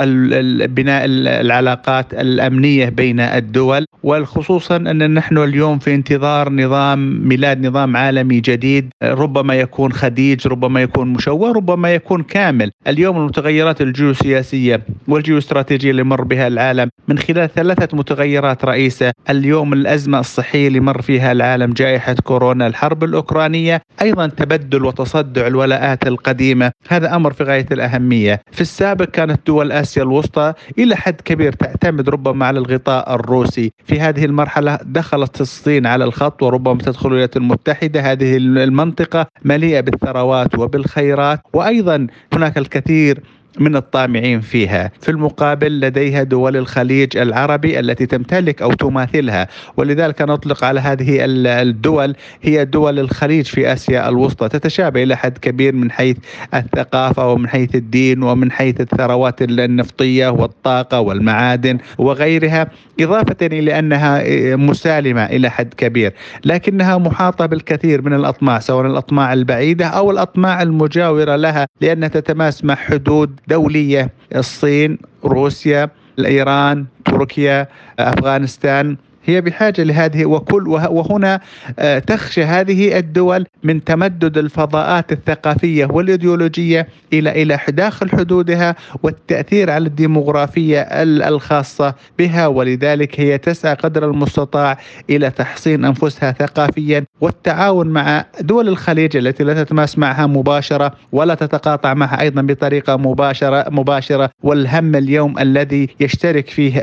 بناء 0.66 1.04
العلاقات 1.40 2.14
الأمنية 2.14 2.88
بين 2.88 3.20
الدول 3.20 3.84
وخصوصا 4.02 4.76
أن 4.76 5.14
نحن 5.14 5.38
اليوم 5.38 5.78
في 5.78 5.94
انتظار 5.94 6.52
نظام 6.52 7.28
ميلاد 7.28 7.66
نظام 7.66 7.96
عالمي 7.96 8.40
جديد 8.40 8.89
ربما 9.02 9.54
يكون 9.54 9.92
خديج 9.92 10.46
ربما 10.46 10.82
يكون 10.82 11.08
مشوه 11.12 11.52
ربما 11.52 11.94
يكون 11.94 12.22
كامل. 12.22 12.70
اليوم 12.86 13.16
المتغيرات 13.16 13.80
الجيوسياسية 13.80 14.82
والجيوستراتيجية 15.08 15.90
اللي 15.90 16.02
مر 16.02 16.22
بها 16.22 16.46
العالم 16.46 16.90
من 17.08 17.18
خلال 17.18 17.54
ثلاثة 17.54 17.96
متغيرات 17.96 18.64
رئيسة 18.64 19.12
اليوم 19.30 19.72
الأزمة 19.72 20.20
الصحية 20.20 20.68
اللي 20.68 20.80
مر 20.80 21.02
فيها 21.02 21.32
العالم 21.32 21.72
جائحة 21.72 22.14
كورونا 22.24 22.66
الحرب 22.66 23.04
الأوكرانية 23.04 23.82
أيضا 24.02 24.26
تبدل 24.26 24.84
وتصدع 24.84 25.46
الولاءات 25.46 26.06
القديمة. 26.06 26.72
هذا 26.88 27.16
أمر 27.16 27.32
في 27.32 27.44
غاية 27.44 27.66
الأهمية. 27.72 28.40
في 28.52 28.60
السابق 28.60 29.04
كانت 29.04 29.46
دول 29.46 29.72
آسيا 29.72 30.02
الوسطى 30.02 30.52
إلى 30.78 30.96
حد 30.96 31.20
كبير 31.20 31.52
تعتمد 31.52 32.08
ربما 32.08 32.46
على 32.46 32.58
الغطاء 32.58 33.14
الروسي. 33.14 33.72
في 33.84 34.00
هذه 34.00 34.24
المرحلة 34.24 34.78
دخلت 34.82 35.40
الصين 35.40 35.86
على 35.86 36.04
الخط 36.04 36.42
وربما 36.42 36.78
تدخل 36.78 37.08
الولايات 37.08 37.36
المتحدة. 37.36 38.00
هذه 38.00 38.36
المنطقة 38.82 39.26
مليئة 39.44 39.80
بالثروات 39.80 40.58
وبالخيرات 40.58 41.40
وأيضا 41.52 42.06
هناك 42.32 42.58
الكثير 42.58 43.22
من 43.60 43.76
الطامعين 43.76 44.40
فيها. 44.40 44.90
في 45.00 45.10
المقابل 45.10 45.80
لديها 45.80 46.22
دول 46.22 46.56
الخليج 46.56 47.16
العربي 47.16 47.80
التي 47.80 48.06
تمتلك 48.06 48.62
أو 48.62 48.72
تماثلها. 48.72 49.48
ولذلك 49.76 50.22
نطلق 50.22 50.64
على 50.64 50.80
هذه 50.80 51.18
الدول 51.20 52.14
هي 52.42 52.64
دول 52.64 52.98
الخليج 52.98 53.46
في 53.46 53.72
آسيا 53.72 54.08
الوسطى. 54.08 54.48
تتشابه 54.48 55.02
إلى 55.02 55.16
حد 55.16 55.38
كبير 55.38 55.74
من 55.74 55.90
حيث 55.90 56.16
الثقافة 56.54 57.32
ومن 57.32 57.48
حيث 57.48 57.74
الدين 57.74 58.22
ومن 58.22 58.52
حيث 58.52 58.80
الثروات 58.80 59.42
النفطية 59.42 60.28
والطاقة 60.28 61.00
والمعادن 61.00 61.78
وغيرها 61.98 62.68
إضافة 63.00 63.36
إلى 63.42 63.78
أنها 63.78 64.22
مسالمة 64.56 65.24
إلى 65.24 65.50
حد 65.50 65.74
كبير. 65.74 66.12
لكنها 66.44 66.98
محاطة 66.98 67.46
بالكثير 67.46 68.02
من 68.02 68.14
الأطماع 68.14 68.58
سواء 68.58 68.86
الأطماع 68.86 69.32
البعيدة 69.32 69.86
أو 69.86 70.10
الأطماع 70.10 70.62
المجاورة 70.62 71.36
لها 71.36 71.66
لأنها 71.80 72.08
تتماس 72.08 72.64
مع 72.64 72.74
حدود 72.74 73.40
دولية 73.50 74.10
الصين 74.36 74.98
روسيا 75.24 75.90
ايران 76.18 76.86
تركيا 77.04 77.68
أفغانستان. 77.98 78.96
هي 79.24 79.40
بحاجة 79.40 79.82
لهذه 79.82 80.24
وكل 80.24 80.68
وهنا 80.68 81.40
آه، 81.78 81.98
تخشى 81.98 82.44
هذه 82.44 82.98
الدول 82.98 83.46
من 83.62 83.84
تمدد 83.84 84.38
الفضاءات 84.38 85.12
الثقافية 85.12 85.86
والإيديولوجية 85.86 86.88
إلى 87.12 87.42
إلى 87.42 87.58
داخل 87.68 88.10
حدودها 88.10 88.76
والتأثير 89.02 89.70
على 89.70 89.86
الديموغرافية 89.86 90.80
الخاصة 91.02 91.94
بها. 92.18 92.46
ولذلك 92.46 93.20
هي 93.20 93.38
تسعى 93.38 93.74
قدر 93.74 94.10
المستطاع 94.10 94.78
إلى 95.10 95.30
تحصين 95.30 95.84
أنفسها 95.84 96.32
ثقافيا 96.32 97.04
والتعاون 97.20 97.86
مع 97.86 98.24
دول 98.40 98.68
الخليج 98.68 99.16
التي 99.16 99.44
لا 99.44 99.64
تتماس 99.64 99.98
معها 99.98 100.26
مباشرة 100.26 100.92
ولا 101.12 101.34
تتقاطع 101.34 101.94
معها 101.94 102.20
أيضا 102.20 102.42
بطريقة 102.42 102.96
مباشرة 102.96 103.64
مباشرة. 103.70 104.30
والهم 104.42 104.94
اليوم 104.96 105.38
الذي 105.38 105.88
يشترك 106.00 106.50
فيه 106.50 106.82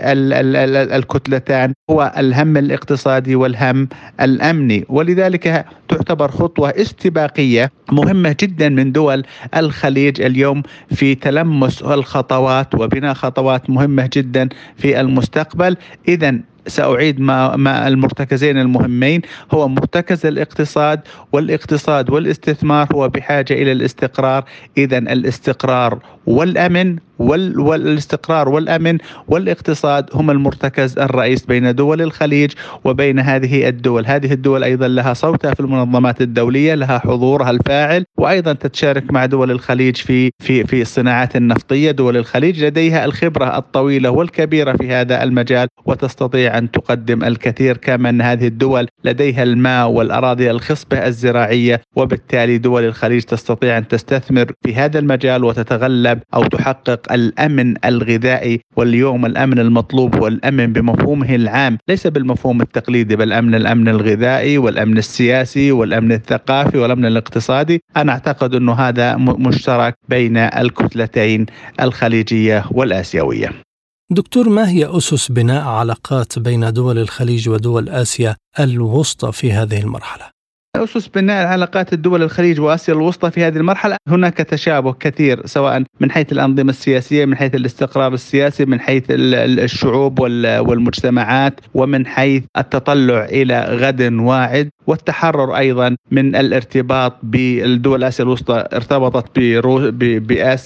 الكتلتان 0.98 1.74
هو 1.92 2.14
الهم 2.28 2.58
الاقتصادي 2.58 3.36
والهم 3.36 3.88
الأمني. 4.22 4.86
ولذلك 4.90 5.66
تعتبر 5.90 6.32
خطوة 6.32 6.70
استباقية 6.70 7.72
مهمة 7.92 8.36
جدا 8.42 8.70
من 8.70 8.92
دول 8.92 9.24
الخليج 9.56 10.22
اليوم 10.22 10.64
في 10.92 11.16
تلمس 11.16 11.82
الخطوات 11.82 12.76
وبناء 12.76 13.14
خطوات 13.14 13.70
مهمة 13.70 14.10
جدا 14.14 14.50
في 14.78 15.00
المستقبل. 15.02 15.78
اذا 16.08 16.40
سأعيد 16.68 17.20
ما, 17.20 17.56
ما 17.56 17.88
المرتكزين 17.88 18.58
المهمين. 18.58 19.22
هو 19.52 19.68
مرتكز 19.68 20.26
الاقتصاد 20.26 21.00
والاقتصاد 21.32 22.10
والاستثمار 22.10 22.88
هو 22.96 23.10
بحاجة 23.10 23.54
إلى 23.54 23.72
الاستقرار. 23.72 24.44
إذا 24.78 24.98
الاستقرار 24.98 26.00
والأمن 26.26 26.96
وال 27.20 27.60
والاستقرار 27.60 28.50
والأمن 28.50 28.98
والاقتصاد 29.28 30.10
هم 30.14 30.32
المرتكز 30.32 31.00
الرئيس 31.00 31.46
بين 31.46 31.76
دول 31.76 32.02
الخليج 32.02 32.52
وبين 32.84 33.20
هذه 33.20 33.70
الدول، 33.70 34.06
هذه 34.06 34.34
الدول 34.34 34.64
أيضا 34.64 34.88
لها 34.88 35.14
صوتها 35.14 35.54
في 35.54 35.60
المنظمات 35.60 36.22
الدولية، 36.22 36.74
لها 36.76 37.00
حضورها 37.00 37.50
الفاعل 37.50 38.06
وأيضا 38.18 38.54
تتشارك 38.54 39.12
مع 39.12 39.26
دول 39.26 39.52
الخليج 39.52 39.96
في 39.96 40.32
في 40.40 40.64
في 40.64 40.82
الصناعات 40.82 41.36
النفطية، 41.36 41.92
دول 41.92 42.18
الخليج 42.18 42.64
لديها 42.64 43.06
الخبرة 43.06 43.58
الطويلة 43.58 44.10
والكبيرة 44.10 44.78
في 44.78 44.90
هذا 44.90 45.24
المجال 45.24 45.68
وتستطيع 45.86 46.57
أن 46.58 46.72
تقدم 46.72 47.24
الكثير 47.24 47.78
كما 47.78 48.10
ان 48.10 48.22
هذه 48.22 48.48
الدول 48.48 48.88
لديها 49.04 49.44
الماء 49.44 49.90
والأراضي 49.90 50.52
الخصبة 50.52 51.08
الزراعية 51.08 51.82
وبالتالي 51.96 52.58
دول 52.58 52.84
الخليج 52.84 53.22
تستطيع 53.24 53.78
أن 53.78 53.88
تستثمر 53.88 54.52
في 54.66 54.76
هذا 54.76 55.00
المجال 55.00 55.44
وتتغلب 55.44 56.20
أو 56.34 56.44
تحقق 56.44 57.12
الأمن 57.14 57.86
الغذائي. 57.86 58.62
واليوم 58.76 59.26
الأمن 59.26 59.60
المطلوب 59.60 60.16
هو 60.16 60.28
الامن 60.28 60.74
بمفهومه 60.74 61.36
العام 61.36 61.78
ليس 61.90 62.08
بالمفهوم 62.08 62.62
التقليدي 62.62 63.16
بل 63.16 63.34
أمن 63.34 63.56
الأمن 63.56 63.88
الغذائي 63.88 64.58
والأمن 64.58 64.98
السياسي 64.98 65.72
والأمن 65.72 66.12
الثقافي 66.12 66.78
والأمن 66.78 67.06
الاقتصادي. 67.06 67.84
أنا 67.98 68.12
أعتقد 68.12 68.56
أنه 68.56 68.74
هذا 68.74 69.16
مشترك 69.18 69.96
بين 70.10 70.38
الكتلتين 70.38 71.46
الخليجية 71.82 72.64
والآسيوية. 72.72 73.67
دكتور 74.12 74.50
ما 74.50 74.70
هي 74.70 74.98
أسس 74.98 75.32
بناء 75.32 75.64
علاقات 75.64 76.40
بين 76.40 76.74
دول 76.74 76.98
الخليج 76.98 77.50
ودول 77.50 77.90
آسيا 77.90 78.36
الوسطى 78.60 79.32
في 79.32 79.52
هذه 79.52 79.80
المرحلة؟ 79.80 80.37
أسس 80.78 81.08
بناء 81.08 81.48
علاقات 81.48 81.94
الدول 81.94 82.24
الخليج 82.24 82.60
وآسيا 82.60 82.94
الوسطى 82.94 83.32
في 83.32 83.44
هذه 83.44 83.58
المرحلة. 83.58 83.96
هناك 84.08 84.38
تشابه 84.38 84.94
كثير 84.94 85.46
سواء 85.46 85.84
من 86.00 86.12
حيث 86.12 86.32
الأنظمة 86.32 86.70
السياسية 86.70 87.26
من 87.26 87.36
حيث 87.36 87.56
الاستقرار 87.56 88.14
السياسي 88.14 88.66
من 88.66 88.80
حيث 88.80 89.04
الشعوب 89.10 90.20
والمجتمعات 90.20 91.62
ومن 91.74 92.06
حيث 92.06 92.44
التطلع 92.58 93.26
إلى 93.26 93.60
غد 93.70 94.14
واعد 94.14 94.70
والتحرر 94.88 95.58
أيضا 95.58 95.96
من 96.12 96.36
الارتباط 96.36 97.14
بالدول 97.24 98.04
آسيا 98.04 98.26
الوسطى 98.26 98.66
ارتبطت 98.74 99.40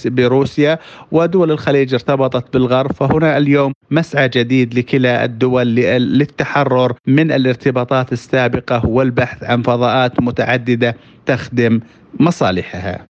بروسيا. 0.06 0.78
ودول 1.12 1.50
الخليج 1.50 1.94
ارتبطت 1.94 2.52
بالغرب. 2.52 2.92
فهنا 2.92 3.38
اليوم 3.38 3.72
مسعى 3.90 4.28
جديد 4.28 4.78
لكلا 4.78 5.24
الدول 5.24 5.66
للتحرر 5.66 6.92
من 7.06 7.32
الارتباطات 7.32 8.12
السابقة 8.12 8.86
والبحث 8.86 9.44
عن 9.44 9.62
فضاءات. 9.62 10.01
متعددة 10.20 10.96
تخدم 11.26 11.80
مصالحها. 12.20 13.06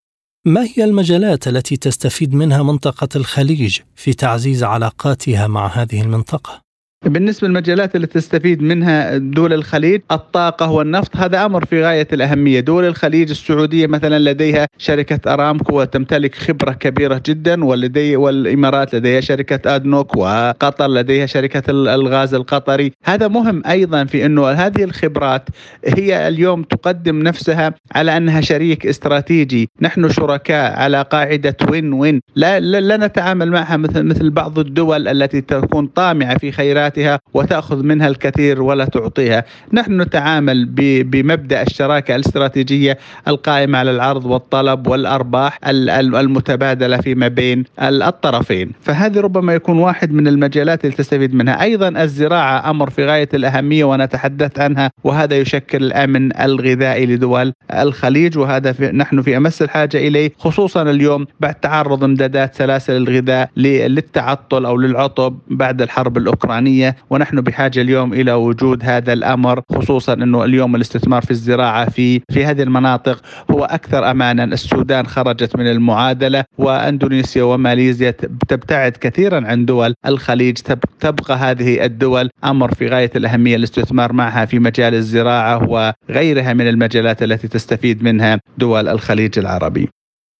ما 0.46 0.66
هي 0.76 0.84
المجالات 0.84 1.48
التي 1.48 1.76
تستفيد 1.76 2.34
منها 2.34 2.62
منطقة 2.62 3.08
الخليج 3.16 3.80
في 3.94 4.12
تعزيز 4.12 4.64
علاقاتها 4.64 5.46
مع 5.46 5.66
هذه 5.66 6.02
المنطقة؟ 6.02 6.62
بالنسبة 7.04 7.48
للمجالات 7.48 7.96
اللي 7.96 8.06
تستفيد 8.06 8.62
منها 8.62 9.16
دول 9.16 9.52
الخليج 9.52 10.00
الطاقة 10.10 10.70
والنفط 10.70 11.16
هذا 11.16 11.44
أمر 11.44 11.64
في 11.64 11.82
غاية 11.84 12.08
الأهمية. 12.12 12.60
دول 12.60 12.84
الخليج 12.84 13.30
السعودية 13.30 13.86
مثلا 13.86 14.18
لديها 14.18 14.66
شركة 14.78 15.32
أرامكو 15.32 15.80
وتمتلك 15.80 16.34
خبرة 16.34 16.72
كبيرة 16.72 17.22
جدا 17.26 17.64
ولدي 17.64 18.16
والإمارات 18.16 18.94
لديها 18.94 19.20
شركة 19.20 19.76
أدنوك 19.76 20.16
وقطر 20.16 20.88
لديها 20.88 21.26
شركة 21.26 21.62
الغاز 21.70 22.34
القطري. 22.34 22.92
هذا 23.04 23.28
مهم 23.28 23.62
أيضا 23.66 24.04
في 24.04 24.26
أنه 24.26 24.48
هذه 24.48 24.84
الخبرات 24.84 25.48
هي 25.84 26.28
اليوم 26.28 26.62
تقدم 26.62 27.18
نفسها 27.18 27.74
على 27.94 28.16
أنها 28.16 28.40
شريك 28.40 28.86
استراتيجي. 28.86 29.68
نحن 29.80 30.08
شركاء 30.08 30.72
على 30.78 31.02
قاعدة 31.02 31.56
وين 31.70 31.92
وين 31.92 32.20
لا, 32.36 32.60
لا, 32.60 32.80
لا 32.80 32.96
نتعامل 32.96 33.50
معها 33.50 33.76
مثل 33.76 34.02
مثل 34.02 34.30
بعض 34.30 34.58
الدول 34.58 35.08
التي 35.08 35.40
تكون 35.40 35.86
طامعة 35.86 36.38
في 36.38 36.52
خيرات 36.52 36.91
خدماتها 36.92 37.20
وتأخذ 37.34 37.82
منها 37.82 38.08
الكثير 38.08 38.62
ولا 38.62 38.84
تعطيها. 38.84 39.44
نحن 39.72 40.00
نتعامل 40.00 40.64
بمبدأ 41.04 41.62
الشراكة 41.62 42.16
الاستراتيجية 42.16 42.98
القائمة 43.28 43.78
على 43.78 43.90
العرض 43.90 44.24
والطلب 44.24 44.86
والأرباح 44.86 45.58
المتبادلة 45.64 46.96
فيما 46.96 47.28
بين 47.28 47.64
الطرفين. 47.82 48.72
فهذه 48.80 49.20
ربما 49.20 49.54
يكون 49.54 49.78
واحد 49.78 50.12
من 50.12 50.28
المجالات 50.28 50.84
اللي 50.84 50.96
تستفيد 50.96 51.34
منها. 51.34 51.62
أيضا 51.62 51.88
الزراعة 51.88 52.70
أمر 52.70 52.90
في 52.90 53.06
غاية 53.06 53.28
الأهمية 53.34 53.84
وأنا 53.84 54.06
تحدثت 54.06 54.60
عنها 54.60 54.90
وهذا 55.04 55.36
يشكل 55.36 55.84
الأمن 55.84 56.40
الغذائي 56.40 57.06
لدول 57.06 57.52
الخليج 57.72 58.38
وهذا 58.38 58.72
في 58.72 58.90
نحن 58.92 59.22
في 59.22 59.36
أمس 59.36 59.62
الحاجة 59.62 59.96
إليه 59.96 60.32
خصوصا 60.38 60.82
اليوم 60.82 61.26
بعد 61.40 61.54
تعرض 61.54 62.04
امدادات 62.04 62.54
سلاسل 62.54 62.96
الغذاء 62.96 63.50
للتعطل 63.56 64.64
أو 64.66 64.76
للعطب 64.76 65.38
بعد 65.48 65.82
الحرب 65.82 66.16
الأوكرانية. 66.16 66.81
الفنيه 66.88 66.96
ونحن 67.10 67.40
بحاجة 67.40 67.80
اليوم 67.80 68.12
إلى 68.12 68.32
وجود 68.32 68.84
هذا 68.84 69.12
الأمر 69.12 69.62
خصوصا 69.74 70.12
إنه 70.12 70.44
اليوم 70.44 70.76
الاستثمار 70.76 71.22
في 71.22 71.30
الزراعة 71.30 71.90
في 71.90 72.20
في 72.32 72.44
هذه 72.44 72.62
المناطق 72.62 73.22
هو 73.50 73.64
أكثر 73.64 74.10
امانا. 74.10 74.44
السودان 74.44 75.06
خرجت 75.06 75.56
من 75.56 75.66
المعادلة 75.66 76.44
وأندونيسيا 76.58 77.42
وماليزيا 77.42 78.10
تبتعد 78.48 78.92
كثيرا 78.92 79.46
عن 79.46 79.64
دول 79.64 79.94
الخليج. 80.06 80.58
تبقى 81.00 81.36
هذه 81.36 81.84
الدول 81.84 82.30
أمر 82.44 82.74
في 82.74 82.88
غاية 82.88 83.10
الأهمية 83.16 83.56
الاستثمار 83.56 84.12
معها 84.12 84.44
في 84.44 84.58
مجال 84.58 84.94
الزراعة 84.94 85.68
وغيرها 85.68 86.52
من 86.52 86.68
المجالات 86.68 87.22
التي 87.22 87.48
تستفيد 87.48 88.02
منها 88.02 88.40
دول 88.58 88.88
الخليج 88.88 89.38
العربي. 89.38 89.88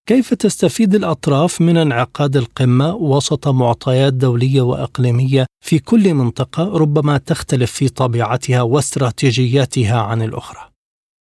كيف 0.09 0.35
تستفيد 0.35 0.95
الأطراف 0.95 1.61
من 1.61 1.77
انعقاد 1.77 2.37
القمة 2.37 2.95
وسط 2.95 3.49
معطيات 3.49 4.13
دولية 4.13 4.61
وإقليمية 4.61 5.47
في 5.65 5.79
كل 5.79 6.15
منطقة 6.15 6.79
ربما 6.79 7.19
تختلف 7.19 7.73
في 7.73 7.89
طبيعتها 7.89 8.63
واستراتيجياتها 8.63 10.01
عن 10.01 10.23
الأخرى؟ 10.23 10.72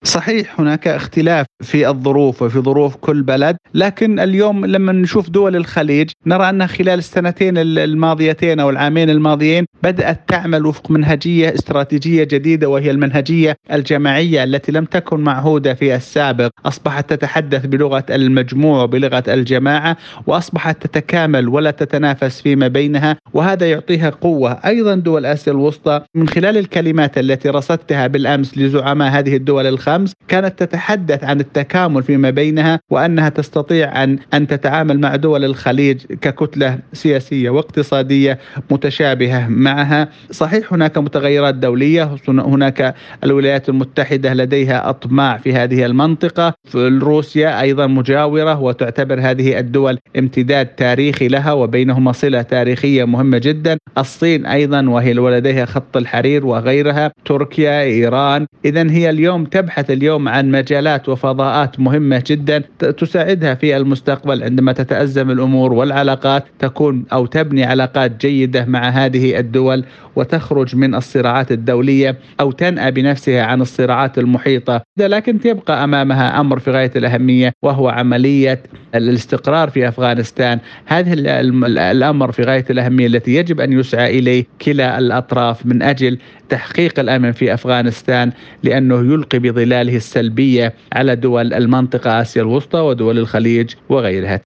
صحيح 0.04 0.60
هناك 0.60 0.88
اختلاف 0.88 1.46
في 1.64 1.88
الظروف 1.90 2.42
وفي 2.42 2.60
ظروف 2.60 2.96
كل 2.96 3.22
بلد 3.24 3.58
لكن 3.74 4.20
اليوم 4.20 4.66
لما 4.66 4.92
نشوف 4.92 5.30
دول 5.30 5.56
الخليج 5.56 6.10
نرى 6.26 6.50
أنها 6.50 6.68
خلال 6.68 7.00
السنتين 7.00 7.58
الماضيتين 7.58 8.60
أو 8.60 8.70
العامين 8.70 9.10
الماضيين 9.10 9.66
بدأت 9.84 10.20
تعمل 10.28 10.66
وفق 10.66 10.92
منهجية 10.92 11.54
استراتيجية 11.54 12.24
جديدة 12.24 12.70
وهي 12.70 12.92
المنهجية 12.92 13.58
الجماعية 13.72 14.44
التي 14.44 14.72
لم 14.72 14.86
تكن 14.86 15.20
معهودة 15.20 15.74
في 15.74 15.96
السابق. 15.96 16.50
أصبحت 16.66 17.14
تتحدث 17.14 17.66
بلغة 17.66 18.06
المجموع 18.10 18.86
بلغة 18.86 19.24
الجماعة 19.28 19.98
وأصبحت 20.28 20.88
تتكامل 20.88 21.48
ولا 21.48 21.72
تتنافس 21.72 22.42
فيما 22.42 22.68
بينها 22.68 23.18
وهذا 23.34 23.70
يعطيها 23.72 24.10
قوة. 24.10 24.52
أيضا 24.52 24.96
دول 24.96 25.26
آسيا 25.26 25.54
الوسطى 25.54 26.02
من 26.16 26.28
خلال 26.30 26.58
الكلمات 26.58 27.18
التي 27.18 27.50
رصدتها 27.50 28.08
بالأمس 28.08 28.58
لزعماء 28.58 29.12
هذه 29.12 29.36
الدول 29.36 29.68
الخليج 29.68 29.91
الخمس 29.92 30.14
كانت 30.28 30.64
تتحدث 30.64 31.24
عن 31.24 31.40
التكامل 31.40 32.04
فيما 32.04 32.30
بينها 32.30 32.80
وأنها 32.90 33.30
تستطيع 33.30 34.04
ان 34.04 34.20
أن 34.34 34.48
تتعامل 34.48 35.00
مع 35.00 35.16
دول 35.16 35.46
الخليج 35.46 36.06
ككتلة 36.22 36.80
سياسية 36.94 37.50
واقتصادية 37.50 38.40
متشابهة 38.72 39.48
معها، 39.48 40.10
صحيح 40.32 40.74
هناك 40.74 40.98
متغيرات 40.98 41.56
دولية، 41.56 42.16
هناك 42.30 42.96
الولايات 43.24 43.70
المتحدة 43.70 44.34
لديها 44.34 44.90
أطماع 44.90 45.38
في 45.38 45.54
هذه 45.54 45.86
المنطقة، 45.86 46.54
روسيا 46.76 47.62
أيضا 47.62 47.88
مجاورة 47.88 48.60
وتعتبر 48.60 49.20
هذه 49.20 49.60
الدول 49.60 49.98
امتداد 50.18 50.66
تاريخي 50.66 51.28
لها 51.28 51.54
وبينهما 51.54 52.12
صلة 52.12 52.42
تاريخية 52.42 53.04
مهمة 53.04 53.38
جدا، 53.38 53.78
الصين 53.98 54.46
أيضا 54.46 54.90
وهي 54.90 55.20
ولديها 55.20 55.66
خط 55.66 55.98
الحرير 55.98 56.46
وغيرها، 56.46 57.12
تركيا، 57.26 57.82
إيران، 57.82 58.46
اذا 58.66 58.92
هي 58.92 59.10
اليوم 59.10 59.46
تبحث 59.46 59.81
اليوم 59.90 60.28
عن 60.28 60.52
مجالات 60.52 61.10
وفضاءات 61.10 61.80
مهمة 61.80 62.24
جدا 62.28 62.64
تساعدها 62.80 63.54
في 63.54 63.78
المستقبل. 63.78 64.44
عندما 64.44 64.72
تتأزم 64.72 65.32
الأمور 65.32 65.74
والعلاقات 65.74 66.46
تكون 66.60 67.06
أو 67.14 67.26
تبني 67.26 67.64
علاقات 67.64 68.26
جيدة 68.26 68.66
مع 68.66 68.90
هذه 68.90 69.40
الدول 69.40 69.86
وتخرج 70.16 70.76
من 70.76 70.96
الصراعات 70.96 71.52
الدولية 71.52 72.18
أو 72.40 72.52
تنأى 72.52 72.92
بنفسها 72.92 73.44
عن 73.44 73.62
الصراعات 73.62 74.18
المحيطة. 74.18 74.82
لكن 75.00 75.40
تبقى 75.40 75.84
أمامها 75.84 76.40
أمر 76.40 76.60
في 76.60 76.72
غاية 76.72 76.92
الأهمية 76.96 77.54
وهو 77.64 77.90
عملية 77.90 78.64
الاستقرار 78.96 79.70
في 79.70 79.88
أفغانستان. 79.88 80.60
هذا 80.86 81.14
الأمر 81.14 82.32
في 82.32 82.44
غاية 82.44 82.66
الأهمية 82.70 83.08
التي 83.08 83.36
يجب 83.36 83.62
أن 83.62 83.74
يسعى 83.74 84.20
إليه 84.20 84.46
كلا 84.62 85.00
الأطراف 85.00 85.66
من 85.66 85.82
أجل 85.82 86.18
تحقيق 86.52 87.00
الأمن 87.00 87.32
في 87.32 87.54
أفغانستان 87.54 88.32
لأنه 88.64 89.14
يلقي 89.14 89.40
بظلاله 89.40 89.96
السلبية 89.96 90.74
على 90.94 91.16
دول 91.16 91.54
المنطقة 91.54 92.22
آسيا 92.22 92.42
الوسطى 92.42 92.80
ودول 92.80 93.18
الخليج 93.18 93.74
وغيرها. 93.90 94.42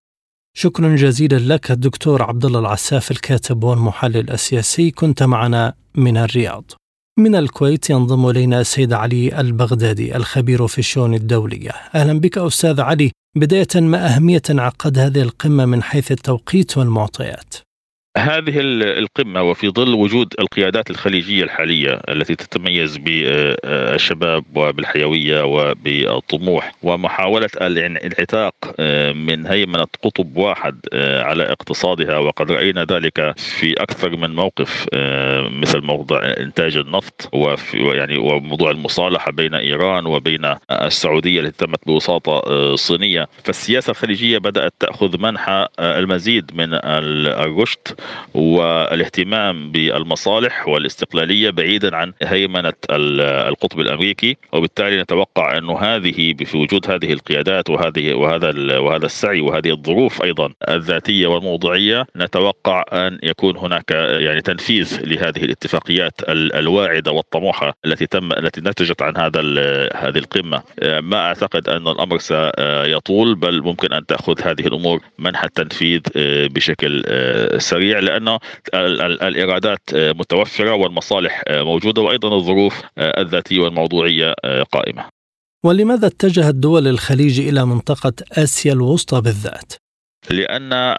شكرا 0.58 0.96
جزيلا 0.96 1.54
لك 1.54 1.72
الدكتور 1.72 2.24
عبد 2.24 2.46
الله 2.46 2.60
العساف 2.60 3.12
الكاتب 3.12 3.64
والمحلل 3.64 4.30
السياسي 4.30 4.92
كنت 4.92 5.24
معنا 5.24 5.74
من 5.96 6.18
الرياض. 6.18 6.72
من 7.20 7.36
الكويت 7.36 7.90
ينضم 7.90 8.30
إلينا 8.30 8.62
السيد 8.62 8.94
علي 8.94 9.40
البغدادي 9.40 10.16
الخبير 10.16 10.68
في 10.68 10.80
الشؤون 10.80 11.14
الدولية. 11.14 11.72
أهلا 11.96 12.20
بك 12.20 12.38
أستاذ 12.38 12.82
علي. 12.82 13.12
بداية 13.38 13.68
ما 13.76 14.16
أهمية 14.16 14.42
انعقاد 14.50 15.00
هذه 15.00 15.22
القمة 15.22 15.66
من 15.66 15.84
حيث 15.84 16.12
التوقيت 16.12 16.78
والمعطيات؟ 16.78 17.65
هذه 18.18 18.54
القمة 18.60 19.42
وفي 19.44 19.70
ظل 19.70 19.94
وجود 19.94 20.34
القيادات 20.40 20.90
الخليجية 20.90 21.44
الحالية 21.44 22.02
التي 22.10 22.36
تتميز 22.36 22.98
بالشباب 22.98 24.44
وبالحيوية 24.56 25.44
وبالطموح 25.44 26.72
ومحاولة 26.84 27.50
الانعتاق 27.62 28.56
آه، 28.80 29.12
من 29.12 29.48
هيمنة 29.48 29.88
قطب 30.04 30.38
واحد 30.38 30.80
آه، 30.94 31.24
على 31.24 31.44
اقتصادها 31.44 32.18
وقد 32.18 32.52
رأينا 32.52 32.84
ذلك 32.84 33.34
في 33.38 33.74
أكثر 33.74 34.16
من 34.18 34.36
موقف 34.36 34.86
آه، 34.94 35.50
مثل 35.50 35.82
موضوع 35.82 36.34
إنتاج 36.38 36.78
النفط 36.78 37.30
وفي 37.34 37.78
يعني 37.78 38.18
وموضوع 38.18 38.72
المصالحة 38.72 39.32
بين 39.32 39.56
إيران 39.56 40.06
وبين 40.06 40.56
السعودية 40.72 41.40
التي 41.40 41.66
تمت 41.66 41.86
بوساطة 41.86 42.76
صينية. 42.76 43.28
فالسياسة 43.44 43.92
الخليجية 43.92 44.38
بدأت 44.38 44.74
تأخذ 44.80 45.18
منحى 45.18 45.68
المزيد 45.80 46.52
من 46.56 46.70
الرشد. 46.74 47.80
والاهتمام 48.34 49.72
بالمصالح 49.72 50.68
والاستقلالية 50.68 51.50
بعيدا 51.50 51.96
عن 51.96 52.14
هيمنة 52.24 52.74
القطب 52.90 53.80
الأمريكي 53.80 54.38
وبالتالي 54.54 55.02
نتوقع 55.02 55.58
انه 55.58 55.80
هذه 55.80 56.34
في 56.34 56.58
وجود 56.58 56.92
هذه 56.92 57.14
القيادات 57.14 57.70
وهذه 57.70 58.14
وهذا 58.14 58.78
وهذا 58.78 59.06
السعي 59.06 59.42
وهذه 59.42 59.72
الظروف 59.72 60.24
أيضا 60.24 60.54
الذاتية 60.70 61.28
والموضوعيه 61.28 62.06
نتوقع 62.16 62.84
أن 62.94 63.20
يكون 63.24 63.58
هناك 63.58 63.92
يعني 64.20 64.42
تنفيذ 64.42 65.00
لهذه 65.04 65.44
الاتفاقيات 65.44 66.14
الواعدة 66.30 67.12
والطموحة 67.12 67.74
التي 67.86 68.06
تم 68.06 68.32
التي 68.32 68.62
نتجت 68.62 69.02
عن 69.02 69.18
هذا 69.18 69.42
هذه 69.96 70.18
القمة. 70.18 70.64
ما 70.82 71.18
أعتقد 71.18 71.70
أن 71.70 71.88
الأمر 71.88 72.18
سيطول 72.18 73.36
بل 73.36 73.62
ممكن 73.62 73.94
أن 73.94 74.06
تأخذ 74.06 74.42
هذه 74.42 74.68
الأمور 74.68 75.02
منح 75.20 75.44
التنفيذ 75.44 76.02
بشكل 76.48 77.04
سريع. 77.58 77.95
لأن 78.00 78.38
الإيرادات 79.24 79.80
متوفرة 79.94 80.74
والمصالح 80.74 81.44
موجودة 81.50 82.02
وأيضا 82.02 82.36
الظروف 82.36 82.82
الذاتية 82.98 83.60
والموضوعية 83.60 84.34
قائمة 84.72 85.06
ولماذا 85.66 86.08
اتجهت 86.08 86.56
دول 86.56 86.88
الخليج 86.88 87.40
إلى 87.40 87.66
منطقة 87.66 88.14
آسيا 88.32 88.74
الوسطى 88.74 89.22
بالذات؟ 89.22 89.74
لأن 90.30 90.96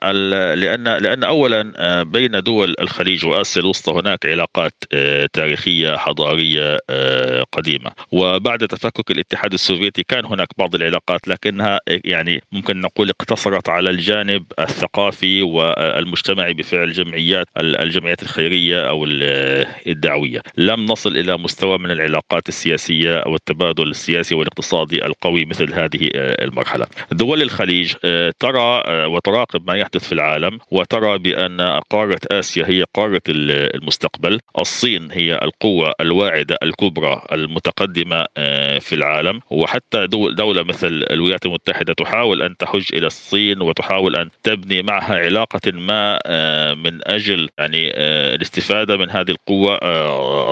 لأن 0.54 0.84
لأن 0.84 1.24
اولا 1.24 1.72
آه، 1.76 2.02
بين 2.02 2.42
دول 2.42 2.74
الخليج 2.80 3.26
وآسيا 3.26 3.62
الوسطى 3.62 3.92
هناك 3.92 4.26
علاقات 4.26 4.72
آه، 4.92 5.28
تاريخية 5.32 5.96
حضارية 5.96 6.78
آه، 6.90 7.44
قديمة. 7.52 7.92
وبعد 8.12 8.68
تفكك 8.68 9.10
الاتحاد 9.10 9.52
السوفيتي 9.52 10.02
كان 10.02 10.24
هناك 10.24 10.48
بعض 10.58 10.74
العلاقات 10.74 11.28
لكنها 11.28 11.80
يعني 11.86 12.42
ممكن 12.52 12.80
نقول 12.80 13.10
اقتصرت 13.10 13.68
على 13.68 13.90
الجانب 13.90 14.44
الثقافي 14.58 15.42
والمجتمعي 15.42 16.54
بفعل 16.54 16.92
جمعيات 16.92 17.46
الجمعيات 17.56 18.22
الخيرية 18.22 18.88
أو 18.88 19.04
الدعوية. 19.86 20.42
لم 20.56 20.86
نصل 20.86 21.16
إلى 21.16 21.38
مستوى 21.38 21.78
من 21.78 21.90
العلاقات 21.90 22.48
السياسية 22.48 23.18
أو 23.18 23.34
التبادل 23.34 23.90
السياسي 23.90 24.34
والاقتصادي 24.34 25.06
القوي 25.06 25.44
مثل 25.44 25.74
هذه 25.74 26.10
المرحلة. 26.14 26.86
دول 27.12 27.42
الخليج 27.42 27.94
ترى 28.40 28.82
وتراقب 29.16 29.66
ما 29.66 29.74
يحدث 29.74 30.05
في 30.05 30.12
العالم 30.12 30.59
وترى 30.70 31.18
بأن 31.18 31.61
قارة 31.90 32.20
آسيا 32.31 32.66
هي 32.66 32.85
قارة 32.94 33.22
المستقبل، 33.29 34.40
الصين 34.61 35.12
هي 35.12 35.40
القوة 35.42 35.94
الواعدة 36.00 36.59
الكبرى 36.62 37.22
المتقدمة 37.33 38.26
آه، 38.37 38.79
في 38.79 38.94
العالم 38.94 39.40
وحتى 39.50 40.07
دولة 40.07 40.62
مثل 40.62 41.07
الولايات 41.11 41.46
المتحدة 41.46 41.92
تحاول 41.92 42.42
أن 42.42 42.57
تحج 42.57 42.94
إلى 42.94 43.07
الصين 43.07 43.62
وتحاول 43.62 44.16
أن 44.16 44.31
تبني 44.42 44.83
معها 44.83 45.14
علاقة 45.14 45.72
ما 45.72 46.18
آه، 46.26 46.74
من 46.74 47.09
أجل 47.09 47.48
يعني 47.59 47.90
آه، 47.94 48.35
الاستفادة 48.35 48.96
من 48.96 49.11
هذه 49.11 49.31
القوة 49.31 49.79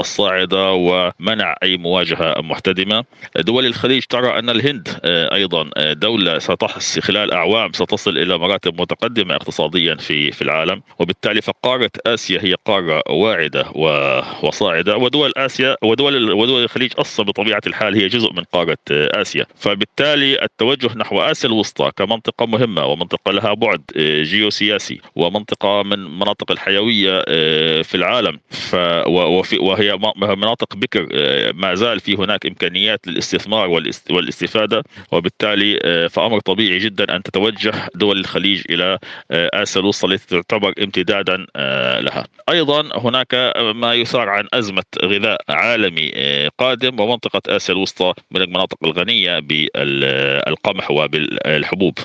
الصاعدة 0.00 0.72
ومنع 0.72 1.56
أي 1.62 1.76
مواجهة 1.76 2.34
محتدمة. 2.40 3.04
دول 3.36 3.66
الخليج 3.66 4.04
ترى 4.04 4.38
أن 4.38 4.50
الهند 4.50 4.88
أيضا 5.04 5.70
دولة 5.92 6.38
ستحصل 6.38 7.02
خلال 7.02 7.32
أعوام 7.32 7.72
ستصل 7.72 8.18
إلى 8.18 8.38
مراتب 8.54 8.80
متقدمة 8.80 9.34
اقتصاديا 9.34 9.94
في 9.94 10.32
في 10.32 10.42
العالم 10.42 10.82
وبالتالي 10.98 11.42
فقارة 11.42 11.90
آسيا 12.06 12.40
هي 12.42 12.54
قارة 12.64 13.02
واعدة 13.10 13.70
وصاعدة 14.42 14.96
ودول 14.96 15.32
آسيا 15.36 15.76
ودول 15.82 16.32
ودول 16.32 16.64
الخليج 16.64 16.92
أصلا 16.98 17.26
بطبيعة 17.26 17.60
الحال 17.66 17.94
هي 17.94 18.08
جزء 18.08 18.32
من 18.32 18.42
قارة 18.42 18.78
آسيا. 18.90 19.46
فبالتالي 19.56 20.42
التوجه 20.42 20.90
نحو 20.98 21.20
آسيا 21.20 21.48
الوسطى 21.48 21.90
كمنطقة 21.96 22.46
مهمة 22.46 22.86
ومنطقة 22.86 23.32
لها 23.32 23.54
بعد 23.54 23.80
جيوسياسي 24.22 25.00
ومنطقة 25.16 25.82
من 25.82 25.98
مناطق 26.18 26.52
الحيوية 26.52 27.22
في 27.82 27.94
العالم. 27.94 28.40
وهي 29.60 29.98
مناطق 30.36 30.76
بكر 30.76 31.06
ما 31.54 31.74
زال 31.74 32.00
في 32.00 32.14
هناك 32.14 32.46
إمكانيات 32.46 33.06
للاستثمار 33.06 33.68
والاستفادة 34.10 34.82
وبالتالي 35.12 36.08
فأمر 36.10 36.40
طبيعي 36.40 36.78
جدا 36.78 37.16
أن 37.16 37.22
تتوجه 37.22 37.72
دول 37.94 38.18
الخليج 38.18 38.43
إلى 38.44 38.98
آه، 39.30 39.50
اسيا 39.62 39.80
الوسطى 39.80 40.06
التي 40.06 40.26
تعتبر 40.26 40.74
امتدادا 40.82 41.46
آه، 41.56 42.00
لها. 42.00 42.26
أيضا 42.48 42.98
هناك 42.98 43.52
ما 43.74 43.94
يثار 43.94 44.28
عن 44.28 44.46
أزمة 44.54 44.84
غذاء 45.04 45.40
عالمي 45.48 46.12
آه، 46.14 46.50
قادم 46.58 47.00
ومنطقة 47.00 47.56
آسيا 47.56 47.74
الوسطى 47.74 48.12
من 48.30 48.40
المناطق 48.40 48.78
الغنية 48.84 49.38
بالقمح 49.38 50.90
وبالحبوب. 50.90 51.98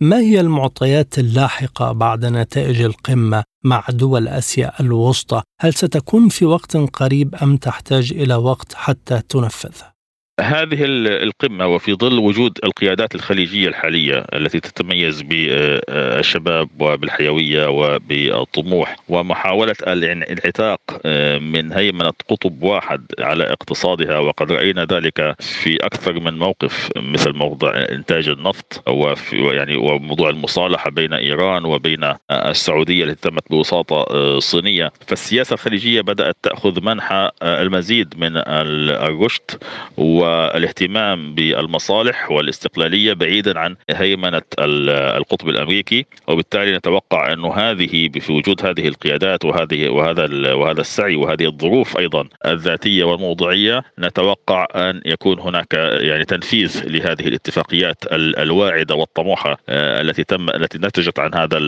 ما 0.00 0.18
هي 0.18 0.40
المعطيات 0.40 1.18
اللاحقة 1.18 1.92
بعد 1.92 2.24
نتائج 2.24 2.82
القمة 2.82 3.44
مع 3.64 3.84
دول 3.90 4.28
آسيا 4.28 4.72
الوسطى؟ 4.80 5.42
هل 5.60 5.74
ستكون 5.74 6.28
في 6.28 6.44
وقت 6.44 6.76
قريب 6.76 7.34
أم 7.34 7.56
تحتاج 7.56 8.12
إلى 8.12 8.34
وقت 8.34 8.74
حتى 8.74 9.22
تنفذ؟ 9.28 9.97
هذه 10.40 10.78
القمة 10.84 11.66
وفي 11.66 11.94
ظل 11.94 12.18
وجود 12.18 12.58
القيادات 12.64 13.14
الخليجية 13.14 13.68
الحالية 13.68 14.24
التي 14.34 14.60
تتميز 14.60 15.22
بالشباب 15.22 16.68
وبالحيوية 16.78 17.68
وبالطموح 17.68 18.96
ومحاولة 19.08 19.74
الانعتاق 19.86 20.80
آه، 21.04 21.38
من 21.38 21.72
هيمنة 21.72 22.12
قطب 22.28 22.62
واحد 22.62 23.06
على 23.18 23.44
اقتصادها 23.52 24.18
وقد 24.18 24.52
رأينا 24.52 24.84
ذلك 24.84 25.36
في 25.40 25.76
أكثر 25.76 26.20
من 26.20 26.38
موقف 26.38 26.90
مثل 26.96 27.32
موضوع 27.32 27.72
إنتاج 27.76 28.28
النفط 28.28 28.82
وفي 28.88 29.36
يعني 29.36 29.76
وموضوع 29.76 30.30
المصالحة 30.30 30.90
بين 30.90 31.12
إيران 31.12 31.64
وبين 31.64 32.14
السعودية 32.30 33.04
التي 33.04 33.30
تمت 33.30 33.50
بوساطة 33.50 33.96
آه، 33.96 34.38
صينية. 34.38 34.92
فالسياسة 35.06 35.54
الخليجية 35.54 36.00
بدأت 36.00 36.36
تأخذ 36.42 36.80
منحى 36.80 37.30
آه، 37.42 37.62
المزيد 37.62 38.14
من 38.18 38.32
الرشد 38.36 39.50
و 39.96 40.27
والاهتمام 40.28 41.34
بالمصالح 41.34 42.30
والاستقلالية 42.30 43.12
بعيدا 43.12 43.58
عن 43.58 43.76
هيمنة 43.90 44.42
القطب 44.58 45.48
الأمريكي 45.48 46.06
وبالتالي 46.28 46.76
نتوقع 46.76 47.32
انه 47.32 47.54
هذه 47.54 48.08
في 48.08 48.32
وجود 48.32 48.66
هذه 48.66 48.88
القيادات 48.88 49.44
وهذه 49.44 49.88
وهذا 49.88 50.54
وهذا 50.54 50.80
السعي 50.80 51.16
وهذه 51.16 51.46
الظروف 51.46 51.98
أيضا 51.98 52.28
الذاتية 52.46 53.04
والموضوعية 53.04 53.84
نتوقع 53.98 54.66
أن 54.74 55.02
يكون 55.06 55.40
هناك 55.40 55.74
يعني 56.00 56.24
تنفيذ 56.24 56.82
لهذه 56.84 57.28
الاتفاقيات 57.28 57.96
الواعدة 58.12 58.94
والطموحة 58.94 59.58
آه، 59.68 60.00
التي 60.00 60.24
تم 60.24 60.50
التي 60.50 60.78
نتجت 60.78 61.18
عن 61.18 61.34
هذا 61.34 61.58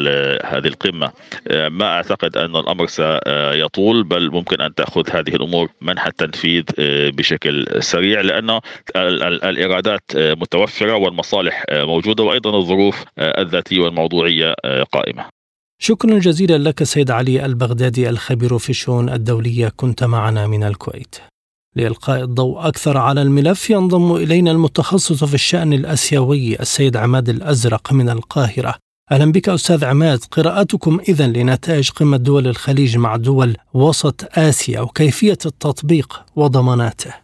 هذه 0.45 0.67
القمة. 0.67 1.13
آه، 1.49 1.69
ما 1.69 1.87
أعتقد 1.87 2.37
أن 2.37 2.57
الأمر 2.57 2.87
سيطول 2.87 4.05
بل 4.05 4.31
ممكن 4.31 4.61
أن 4.61 4.75
تأخذ 4.75 5.11
هذه 5.11 5.35
الأمور 5.35 5.69
منح 5.81 6.07
التنفيذ 6.07 6.65
آه، 6.79 7.11
بشكل 7.11 7.67
سريع 7.79 8.21
لأن 8.21 8.50
الإيرادات 8.97 10.03
متوفرة 10.17 10.97
والمصالح 10.97 11.65
موجودة 11.73 12.25
وأيضا 12.25 12.59
الظروف 12.59 13.05
الذاتية 13.19 13.81
والموضوعية 13.81 14.55
قائمة. 14.93 15.25
شكرا 15.83 16.19
جزيلا 16.19 16.59
لك 16.59 16.83
سيد 16.83 17.11
علي 17.11 17.45
البغدادي 17.47 18.09
الخبير 18.09 18.59
في 18.59 18.71
الشؤون 18.71 19.09
الدولية 19.09 19.73
كنت 19.77 20.05
معنا 20.05 20.47
من 20.47 20.65
الكويت. 20.65 21.17
لإلقاء 21.77 22.25
الضوء 22.25 22.69
أكثر 22.69 22.99
على 22.99 23.23
الملف 23.23 23.71
ينضم 23.71 24.17
إلينا 24.17 24.51
المتخصص 24.51 25.25
في 25.25 25.35
الشأن 25.35 25.73
الأسيوي 25.73 26.61
السيد 26.61 26.97
عماد 26.97 27.29
الأزرق 27.29 27.93
من 27.93 28.11
القاهرة 28.11 28.75
أهلا 29.13 29.33
بك 29.33 29.49
أستاذ 29.49 29.85
عماد 29.85 30.25
قراءتكم 30.31 31.01
إذا 31.09 31.27
لنتائج 31.27 31.91
قمة 31.91 32.17
دول 32.17 32.47
الخليج 32.47 32.97
مع 32.97 33.17
دول 33.17 33.57
وسط 33.75 34.39
آسيا 34.39 34.81
وكيفية 34.81 35.39
التطبيق 35.47 36.23
وضماناته 36.37 37.15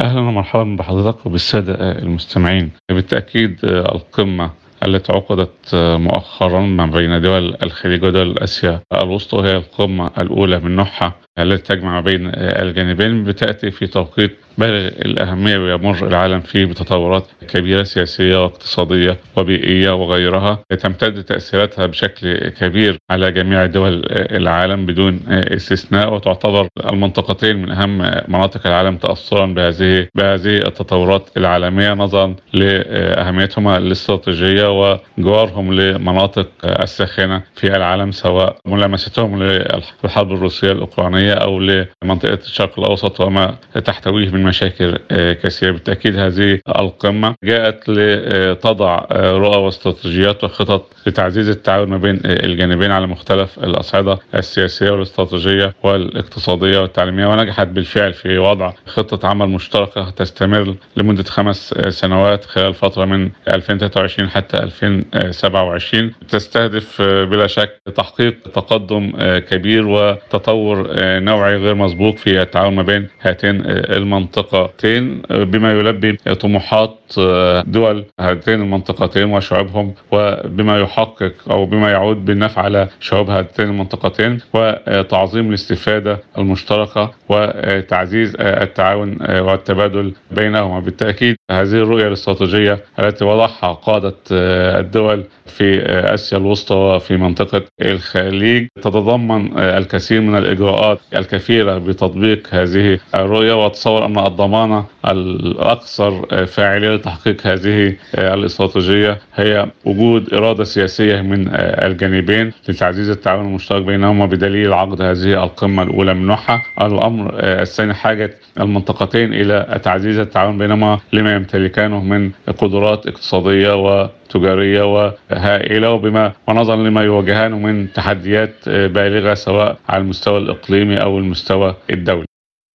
أهلا 0.00 0.20
ومرحبا 0.20 0.76
بحضرتك 0.78 1.26
وبالسادة 1.26 1.74
المستمعين. 1.98 2.70
بالتأكيد 2.90 3.58
القمة 3.64 4.50
التي 4.86 5.12
عقدت 5.12 5.74
مؤخرا 5.74 6.60
ما 6.60 6.86
بين 6.86 7.20
دول 7.20 7.56
الخليج 7.62 8.04
ودول 8.04 8.38
آسيا 8.38 8.80
الوسطى 8.94 9.36
وهي 9.36 9.56
القمة 9.56 10.10
الأولى 10.20 10.58
من 10.60 10.76
نوعها. 10.76 11.12
التي 11.38 11.74
تجمع 11.74 12.00
بين 12.00 12.30
الجانبين 12.34 13.24
بتأتي 13.24 13.70
في 13.70 13.86
توقيت 13.86 14.38
بالغ 14.58 14.86
الأهمية 14.88 15.58
ويمر 15.58 16.06
العالم 16.06 16.40
فيه 16.40 16.64
بتطورات 16.64 17.26
كبيرة 17.48 17.82
سياسية 17.82 18.42
واقتصادية 18.42 19.16
وبيئية 19.36 19.90
وغيرها. 19.90 20.58
تمتد 20.78 21.24
تأثيراتها 21.24 21.86
بشكل 21.86 22.48
كبير 22.48 22.98
على 23.10 23.32
جميع 23.32 23.66
دول 23.66 24.02
العالم 24.10 24.86
بدون 24.86 25.20
استثناء 25.28 26.14
وتعتبر 26.14 26.68
المنطقتين 26.92 27.56
من 27.62 27.70
أهم 27.70 27.98
مناطق 28.28 28.66
العالم 28.66 28.96
تأثرا 28.96 29.46
بهذه 29.46 30.06
بهذه 30.14 30.56
التطورات 30.56 31.28
العالمية 31.36 31.92
نظرا 31.94 32.34
لأهميتهما 32.52 33.76
الاستراتيجية 33.76 34.98
وجوارهم 35.18 35.74
لمناطق 35.74 36.48
الساخنة 36.64 37.42
في 37.56 37.76
العالم 37.76 38.10
سواء 38.12 38.56
ملامستهم 38.66 39.42
للحرب 39.42 40.32
الروسية 40.32 40.72
الأوكرانية 40.72 41.27
أو 41.32 41.60
لمنطقة 41.60 42.34
الشرق 42.34 42.78
الأوسط 42.78 43.20
وما 43.20 43.56
تحتويه 43.84 44.28
من 44.30 44.42
مشاكل 44.42 44.98
آه، 45.10 45.32
كثيرة. 45.32 45.70
بالتأكيد 45.70 46.18
هذه 46.18 46.60
القمة 46.68 47.34
جاءت 47.44 47.88
لتضع 47.88 49.06
آه، 49.10 49.32
رؤى 49.32 49.56
واستراتيجيات 49.56 50.44
وخطط 50.44 50.92
لتعزيز 51.06 51.48
التعاون 51.48 51.88
ما 51.88 51.96
بين 51.96 52.20
آه، 52.26 52.46
الجانبين 52.46 52.90
على 52.90 53.06
مختلف 53.06 53.58
الأصعدة 53.58 54.18
السياسية 54.34 54.90
والاستراتيجية 54.90 55.74
والاقتصادية 55.82 56.78
والتعليمية 56.78 57.26
ونجحت 57.26 57.66
بالفعل 57.66 58.12
في 58.12 58.38
وضع 58.38 58.72
خطة 58.86 59.28
عمل 59.28 59.48
مشتركة 59.48 60.10
تستمر 60.10 60.74
لمدة 60.96 61.24
خمس 61.24 61.74
سنوات 61.88 62.44
خلال 62.44 62.74
فترة 62.74 63.04
من 63.04 63.30
2023 63.48 64.30
حتى 64.30 64.56
2027 64.56 66.12
تستهدف 66.28 67.02
بلا 67.02 67.46
شك 67.46 67.80
تحقيق 67.96 68.34
تقدم 68.54 69.12
كبير 69.38 69.86
وتطور 69.86 70.88
نوعي 71.24 71.56
غير 71.56 71.74
مسبوق 71.74 72.16
في 72.16 72.42
التعاون 72.42 72.74
ما 72.74 72.82
بين 72.82 73.08
هاتين 73.22 73.62
المنطقتين 73.66 75.22
بما 75.30 75.72
يلبي 75.72 76.12
طموحات 76.40 76.98
آه، 77.18 77.62
دول 77.66 78.04
هاتين 78.20 78.62
المنطقتين 78.62 79.24
وشعوبهم 79.24 79.94
وبما 80.12 80.80
يحقق 80.80 81.32
أو 81.50 81.66
بما 81.66 81.90
يعود 81.90 82.24
بالنفع 82.24 82.62
على 82.62 82.88
شعوب 83.00 83.30
هاتين 83.30 83.66
المنطقتين 83.68 84.40
وتعظيم 84.54 85.48
الاستفادة 85.48 86.20
المشتركة 86.38 87.10
وتعزيز 87.28 88.36
التعاون 88.40 89.18
والتبادل 89.40 90.14
بينهما. 90.30 90.80
بالتأكيد 90.80 91.36
هذه 91.50 91.74
الرؤية 91.74 92.06
الاستراتيجية 92.08 92.84
التي 92.98 93.24
وضعها 93.24 93.72
قادة 93.72 94.14
آه، 94.32 94.80
الدول 94.80 95.24
في 95.46 95.80
آه، 95.82 96.14
آسيا 96.14 96.38
الوسطى 96.38 96.74
وفي 96.74 97.16
منطقة 97.16 97.62
الخليج. 97.82 98.66
تتضمن 98.82 99.58
الكثير 99.58 100.20
من 100.20 100.38
الإجراءات 100.38 100.97
الكفيله 101.16 101.78
بتطبيق 101.78 102.48
هذه 102.50 102.98
الرؤية 103.14 103.52
واتصور 103.64 104.04
أن 104.06 104.18
الضمانة 104.18 104.84
الأكثر 105.08 106.26
فاعلية 106.46 106.94
لتحقيق 106.94 107.46
هذه 107.46 107.96
الاستراتيجية 108.14 109.18
هي 109.34 109.66
وجود 109.84 110.34
إرادة 110.34 110.64
سياسية 110.64 111.20
من 111.20 111.48
الجانبين 111.54 112.52
لتعزيز 112.68 113.10
التعاون 113.10 113.46
المشترك 113.46 113.82
بينهما 113.82 114.26
بدليل 114.26 114.72
عقد 114.72 115.02
هذه 115.02 115.44
القمة 115.44 115.82
الأولى 115.82 116.14
من 116.14 116.26
نوعها. 116.26 116.62
الأمر 116.82 117.30
الثاني 117.42 117.94
حاجة 117.94 118.34
المنطقتين 118.60 119.32
إلى 119.34 119.80
تعزيز 119.82 120.18
التعاون 120.18 120.58
بينهما 120.58 120.98
لما 121.12 121.34
يمتلكانه 121.34 122.00
من 122.00 122.30
قدرات 122.58 123.06
اقتصادية 123.06 123.74
و 123.74 124.08
تجارية 124.30 124.82
وهائلة 124.94 125.92
وبما 125.92 126.32
ونظرا 126.48 126.76
لما 126.76 127.02
يواجهانه 127.02 127.58
من 127.58 127.92
تحديات 127.92 128.68
بالغة 128.68 129.34
سواء 129.34 129.78
على 129.88 130.02
المستوى 130.02 130.38
الإقليمي 130.38 131.02
أو 131.02 131.18
المستوى 131.18 131.76
الدولي 131.90 132.24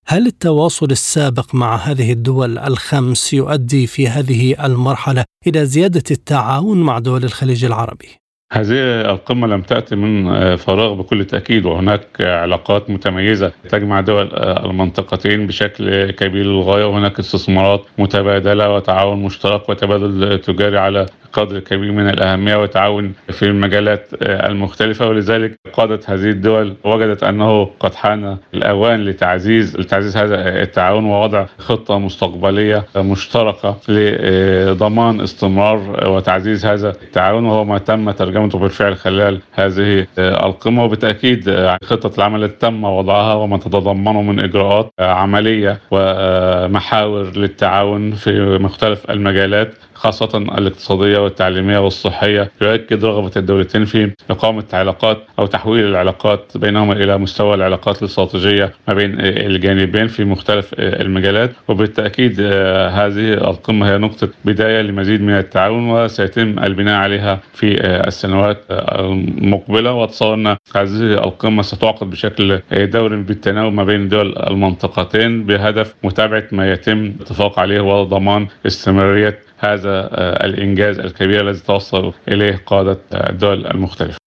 هل 0.08 0.28
التواصل 0.28 0.92
السابق 0.92 1.56
مع 1.56 1.76
هذه 1.76 2.12
الدول 2.12 2.58
الخمس 2.58 3.34
يؤدي 3.34 3.88
في 3.88 4.08
هذه 4.08 4.66
المرحلة 4.66 5.24
إلى 5.48 5.66
زيادة 5.66 6.04
التعاون 6.12 6.78
مع 6.78 7.00
دول 7.00 7.24
الخليج 7.24 7.66
العربي؟ 7.66 8.08
هذه 8.54 9.02
القمة 9.12 9.48
لم 9.48 9.62
تأتي 9.62 9.96
من 9.96 10.56
فراغ 10.56 10.94
بكل 10.94 11.26
تأكيد 11.26 11.66
وهناك 11.66 12.22
علاقات 12.22 12.90
متميزة 12.90 13.52
تجمع 13.70 14.02
دول 14.02 14.34
المنطقتين 14.40 15.48
بشكل 15.48 16.12
كبير 16.12 16.46
للغاية 16.46 16.86
وهناك 16.86 17.20
استثمارات 17.20 17.86
متبادلة 17.98 18.76
وتعاون 18.76 19.24
مشترك 19.24 19.70
وتبادل 19.70 20.40
تجاري 20.40 20.78
على 20.78 21.06
قدر 21.34 21.60
كبير 21.60 21.92
من 21.92 22.10
الأهمية 22.10 22.56
وتعاون 22.62 23.14
في 23.30 23.44
المجالات 23.46 24.08
المختلفة 24.22 25.08
ولذلك 25.08 25.56
قادت 25.74 26.10
هذه 26.10 26.30
الدول 26.30 26.76
وجدت 26.84 27.24
أنه 27.24 27.66
قد 27.80 27.96
حان 27.96 28.38
الأوان 28.54 29.06
لتعزيز 29.06 29.78
لتعزيز 29.78 30.18
هذا 30.18 30.62
التعاون 30.62 31.06
ووضع 31.06 31.46
خطة 31.58 32.00
مستقبلية 32.00 32.86
مشتركة 32.96 33.78
لضمان 33.90 35.22
استمرار 35.22 36.10
وتعزيز 36.10 36.66
هذا 36.66 36.90
التعاون 36.90 37.46
وهو 37.46 37.64
ما 37.66 37.78
تم 37.78 38.12
ترجمته 38.12 38.60
بالفعل 38.60 38.96
خلال 38.96 39.42
هذه 39.52 40.08
القمة. 40.20 40.84
وبالتأكيد 40.84 41.68
خطة 41.84 42.18
العمل 42.18 42.44
التي 42.44 42.56
تم 42.60 42.84
وضعها 42.84 43.34
وما 43.34 43.58
تتضمنه 43.58 44.22
من 44.22 44.40
إجراءات 44.40 44.92
عملية 45.00 45.80
ومحاور 45.92 47.38
للتعاون 47.38 48.12
في 48.12 48.58
مختلف 48.62 49.12
المجالات. 49.12 49.74
خاصة 49.96 50.38
الاقتصادية 50.38 51.18
والتعليمية 51.18 51.78
والصحية 51.78 52.52
يؤكد 52.62 53.06
رغبة 53.06 53.32
الدولتين 53.38 53.86
في 53.86 54.12
إقامة 54.30 54.64
علاقات 54.74 55.18
أو 55.40 55.46
تحويل 55.46 55.86
العلاقات 55.86 56.52
بينهما 56.58 56.94
إلى 56.94 57.18
مستوى 57.18 57.54
العلاقات 57.54 58.02
الاستراتيجية 58.02 58.74
ما 58.88 58.94
بين 58.94 59.16
الجانبين 59.20 60.08
في 60.08 60.24
مختلف 60.26 60.74
المجالات. 60.80 61.52
وبالتأكيد 61.68 62.42
هذه 62.42 63.34
القمة 63.34 63.90
هي 63.94 63.98
نقطة 63.98 64.30
بداية 64.46 64.82
لمزيد 64.82 65.22
من 65.22 65.34
التعاون 65.34 65.90
وسيتم 65.90 66.60
البناء 66.60 66.96
عليها 66.96 67.40
في 67.54 67.82
السنوات 68.08 68.58
المقبلة. 68.72 69.92
وأتصور 69.92 70.34
أن 70.34 70.48
هذه 70.76 71.14
القمة 71.14 71.62
ستعقد 71.62 72.10
بشكل 72.10 72.60
دوري 72.72 73.18
بالتناوب 73.18 73.74
ما 73.74 73.84
بين 73.84 74.10
دول 74.10 74.38
المنطقتين 74.38 75.44
بهدف 75.46 75.94
متابعة 76.04 76.44
ما 76.52 76.72
يتم 76.72 77.06
الاتفاق 77.06 77.60
عليه 77.60 77.82
وضمان 77.82 78.48
استمرارية 78.68 79.40
هذا 79.66 80.10
آه، 80.12 80.46
الإنجاز 80.46 81.00
الكبير 81.00 81.50
الذي 81.50 81.60
توصل 81.60 82.14
إليه 82.28 82.62
قادة 82.66 83.00
الدول 83.14 83.68
المختلفة. 83.68 84.18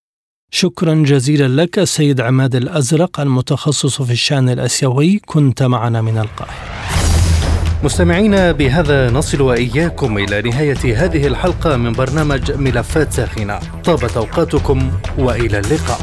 شكرا 0.50 0.94
جزيلا 0.94 1.62
لك 1.62 1.84
سيد 1.84 2.20
عماد 2.20 2.54
الأزرق 2.54 3.20
المتخصص 3.20 4.02
في 4.02 4.12
الشأن 4.12 4.48
الأسيوي. 4.48 5.20
كنت 5.26 5.62
معنا 5.62 6.00
من 6.00 6.18
القاهرة. 6.18 6.76
مستمعينا 7.84 8.52
بهذا 8.52 9.10
نصل 9.10 9.40
وإياكم 9.40 10.18
إلى 10.18 10.42
نهاية 10.42 11.04
هذه 11.04 11.26
الحلقة 11.26 11.76
من 11.76 11.92
برنامج 11.92 12.52
ملفات 12.52 13.12
ساخنه 13.12 13.58
طابت 13.84 14.16
أوقاتكم 14.16 14.90
وإلى 15.18 15.58
اللقاء. 15.58 16.00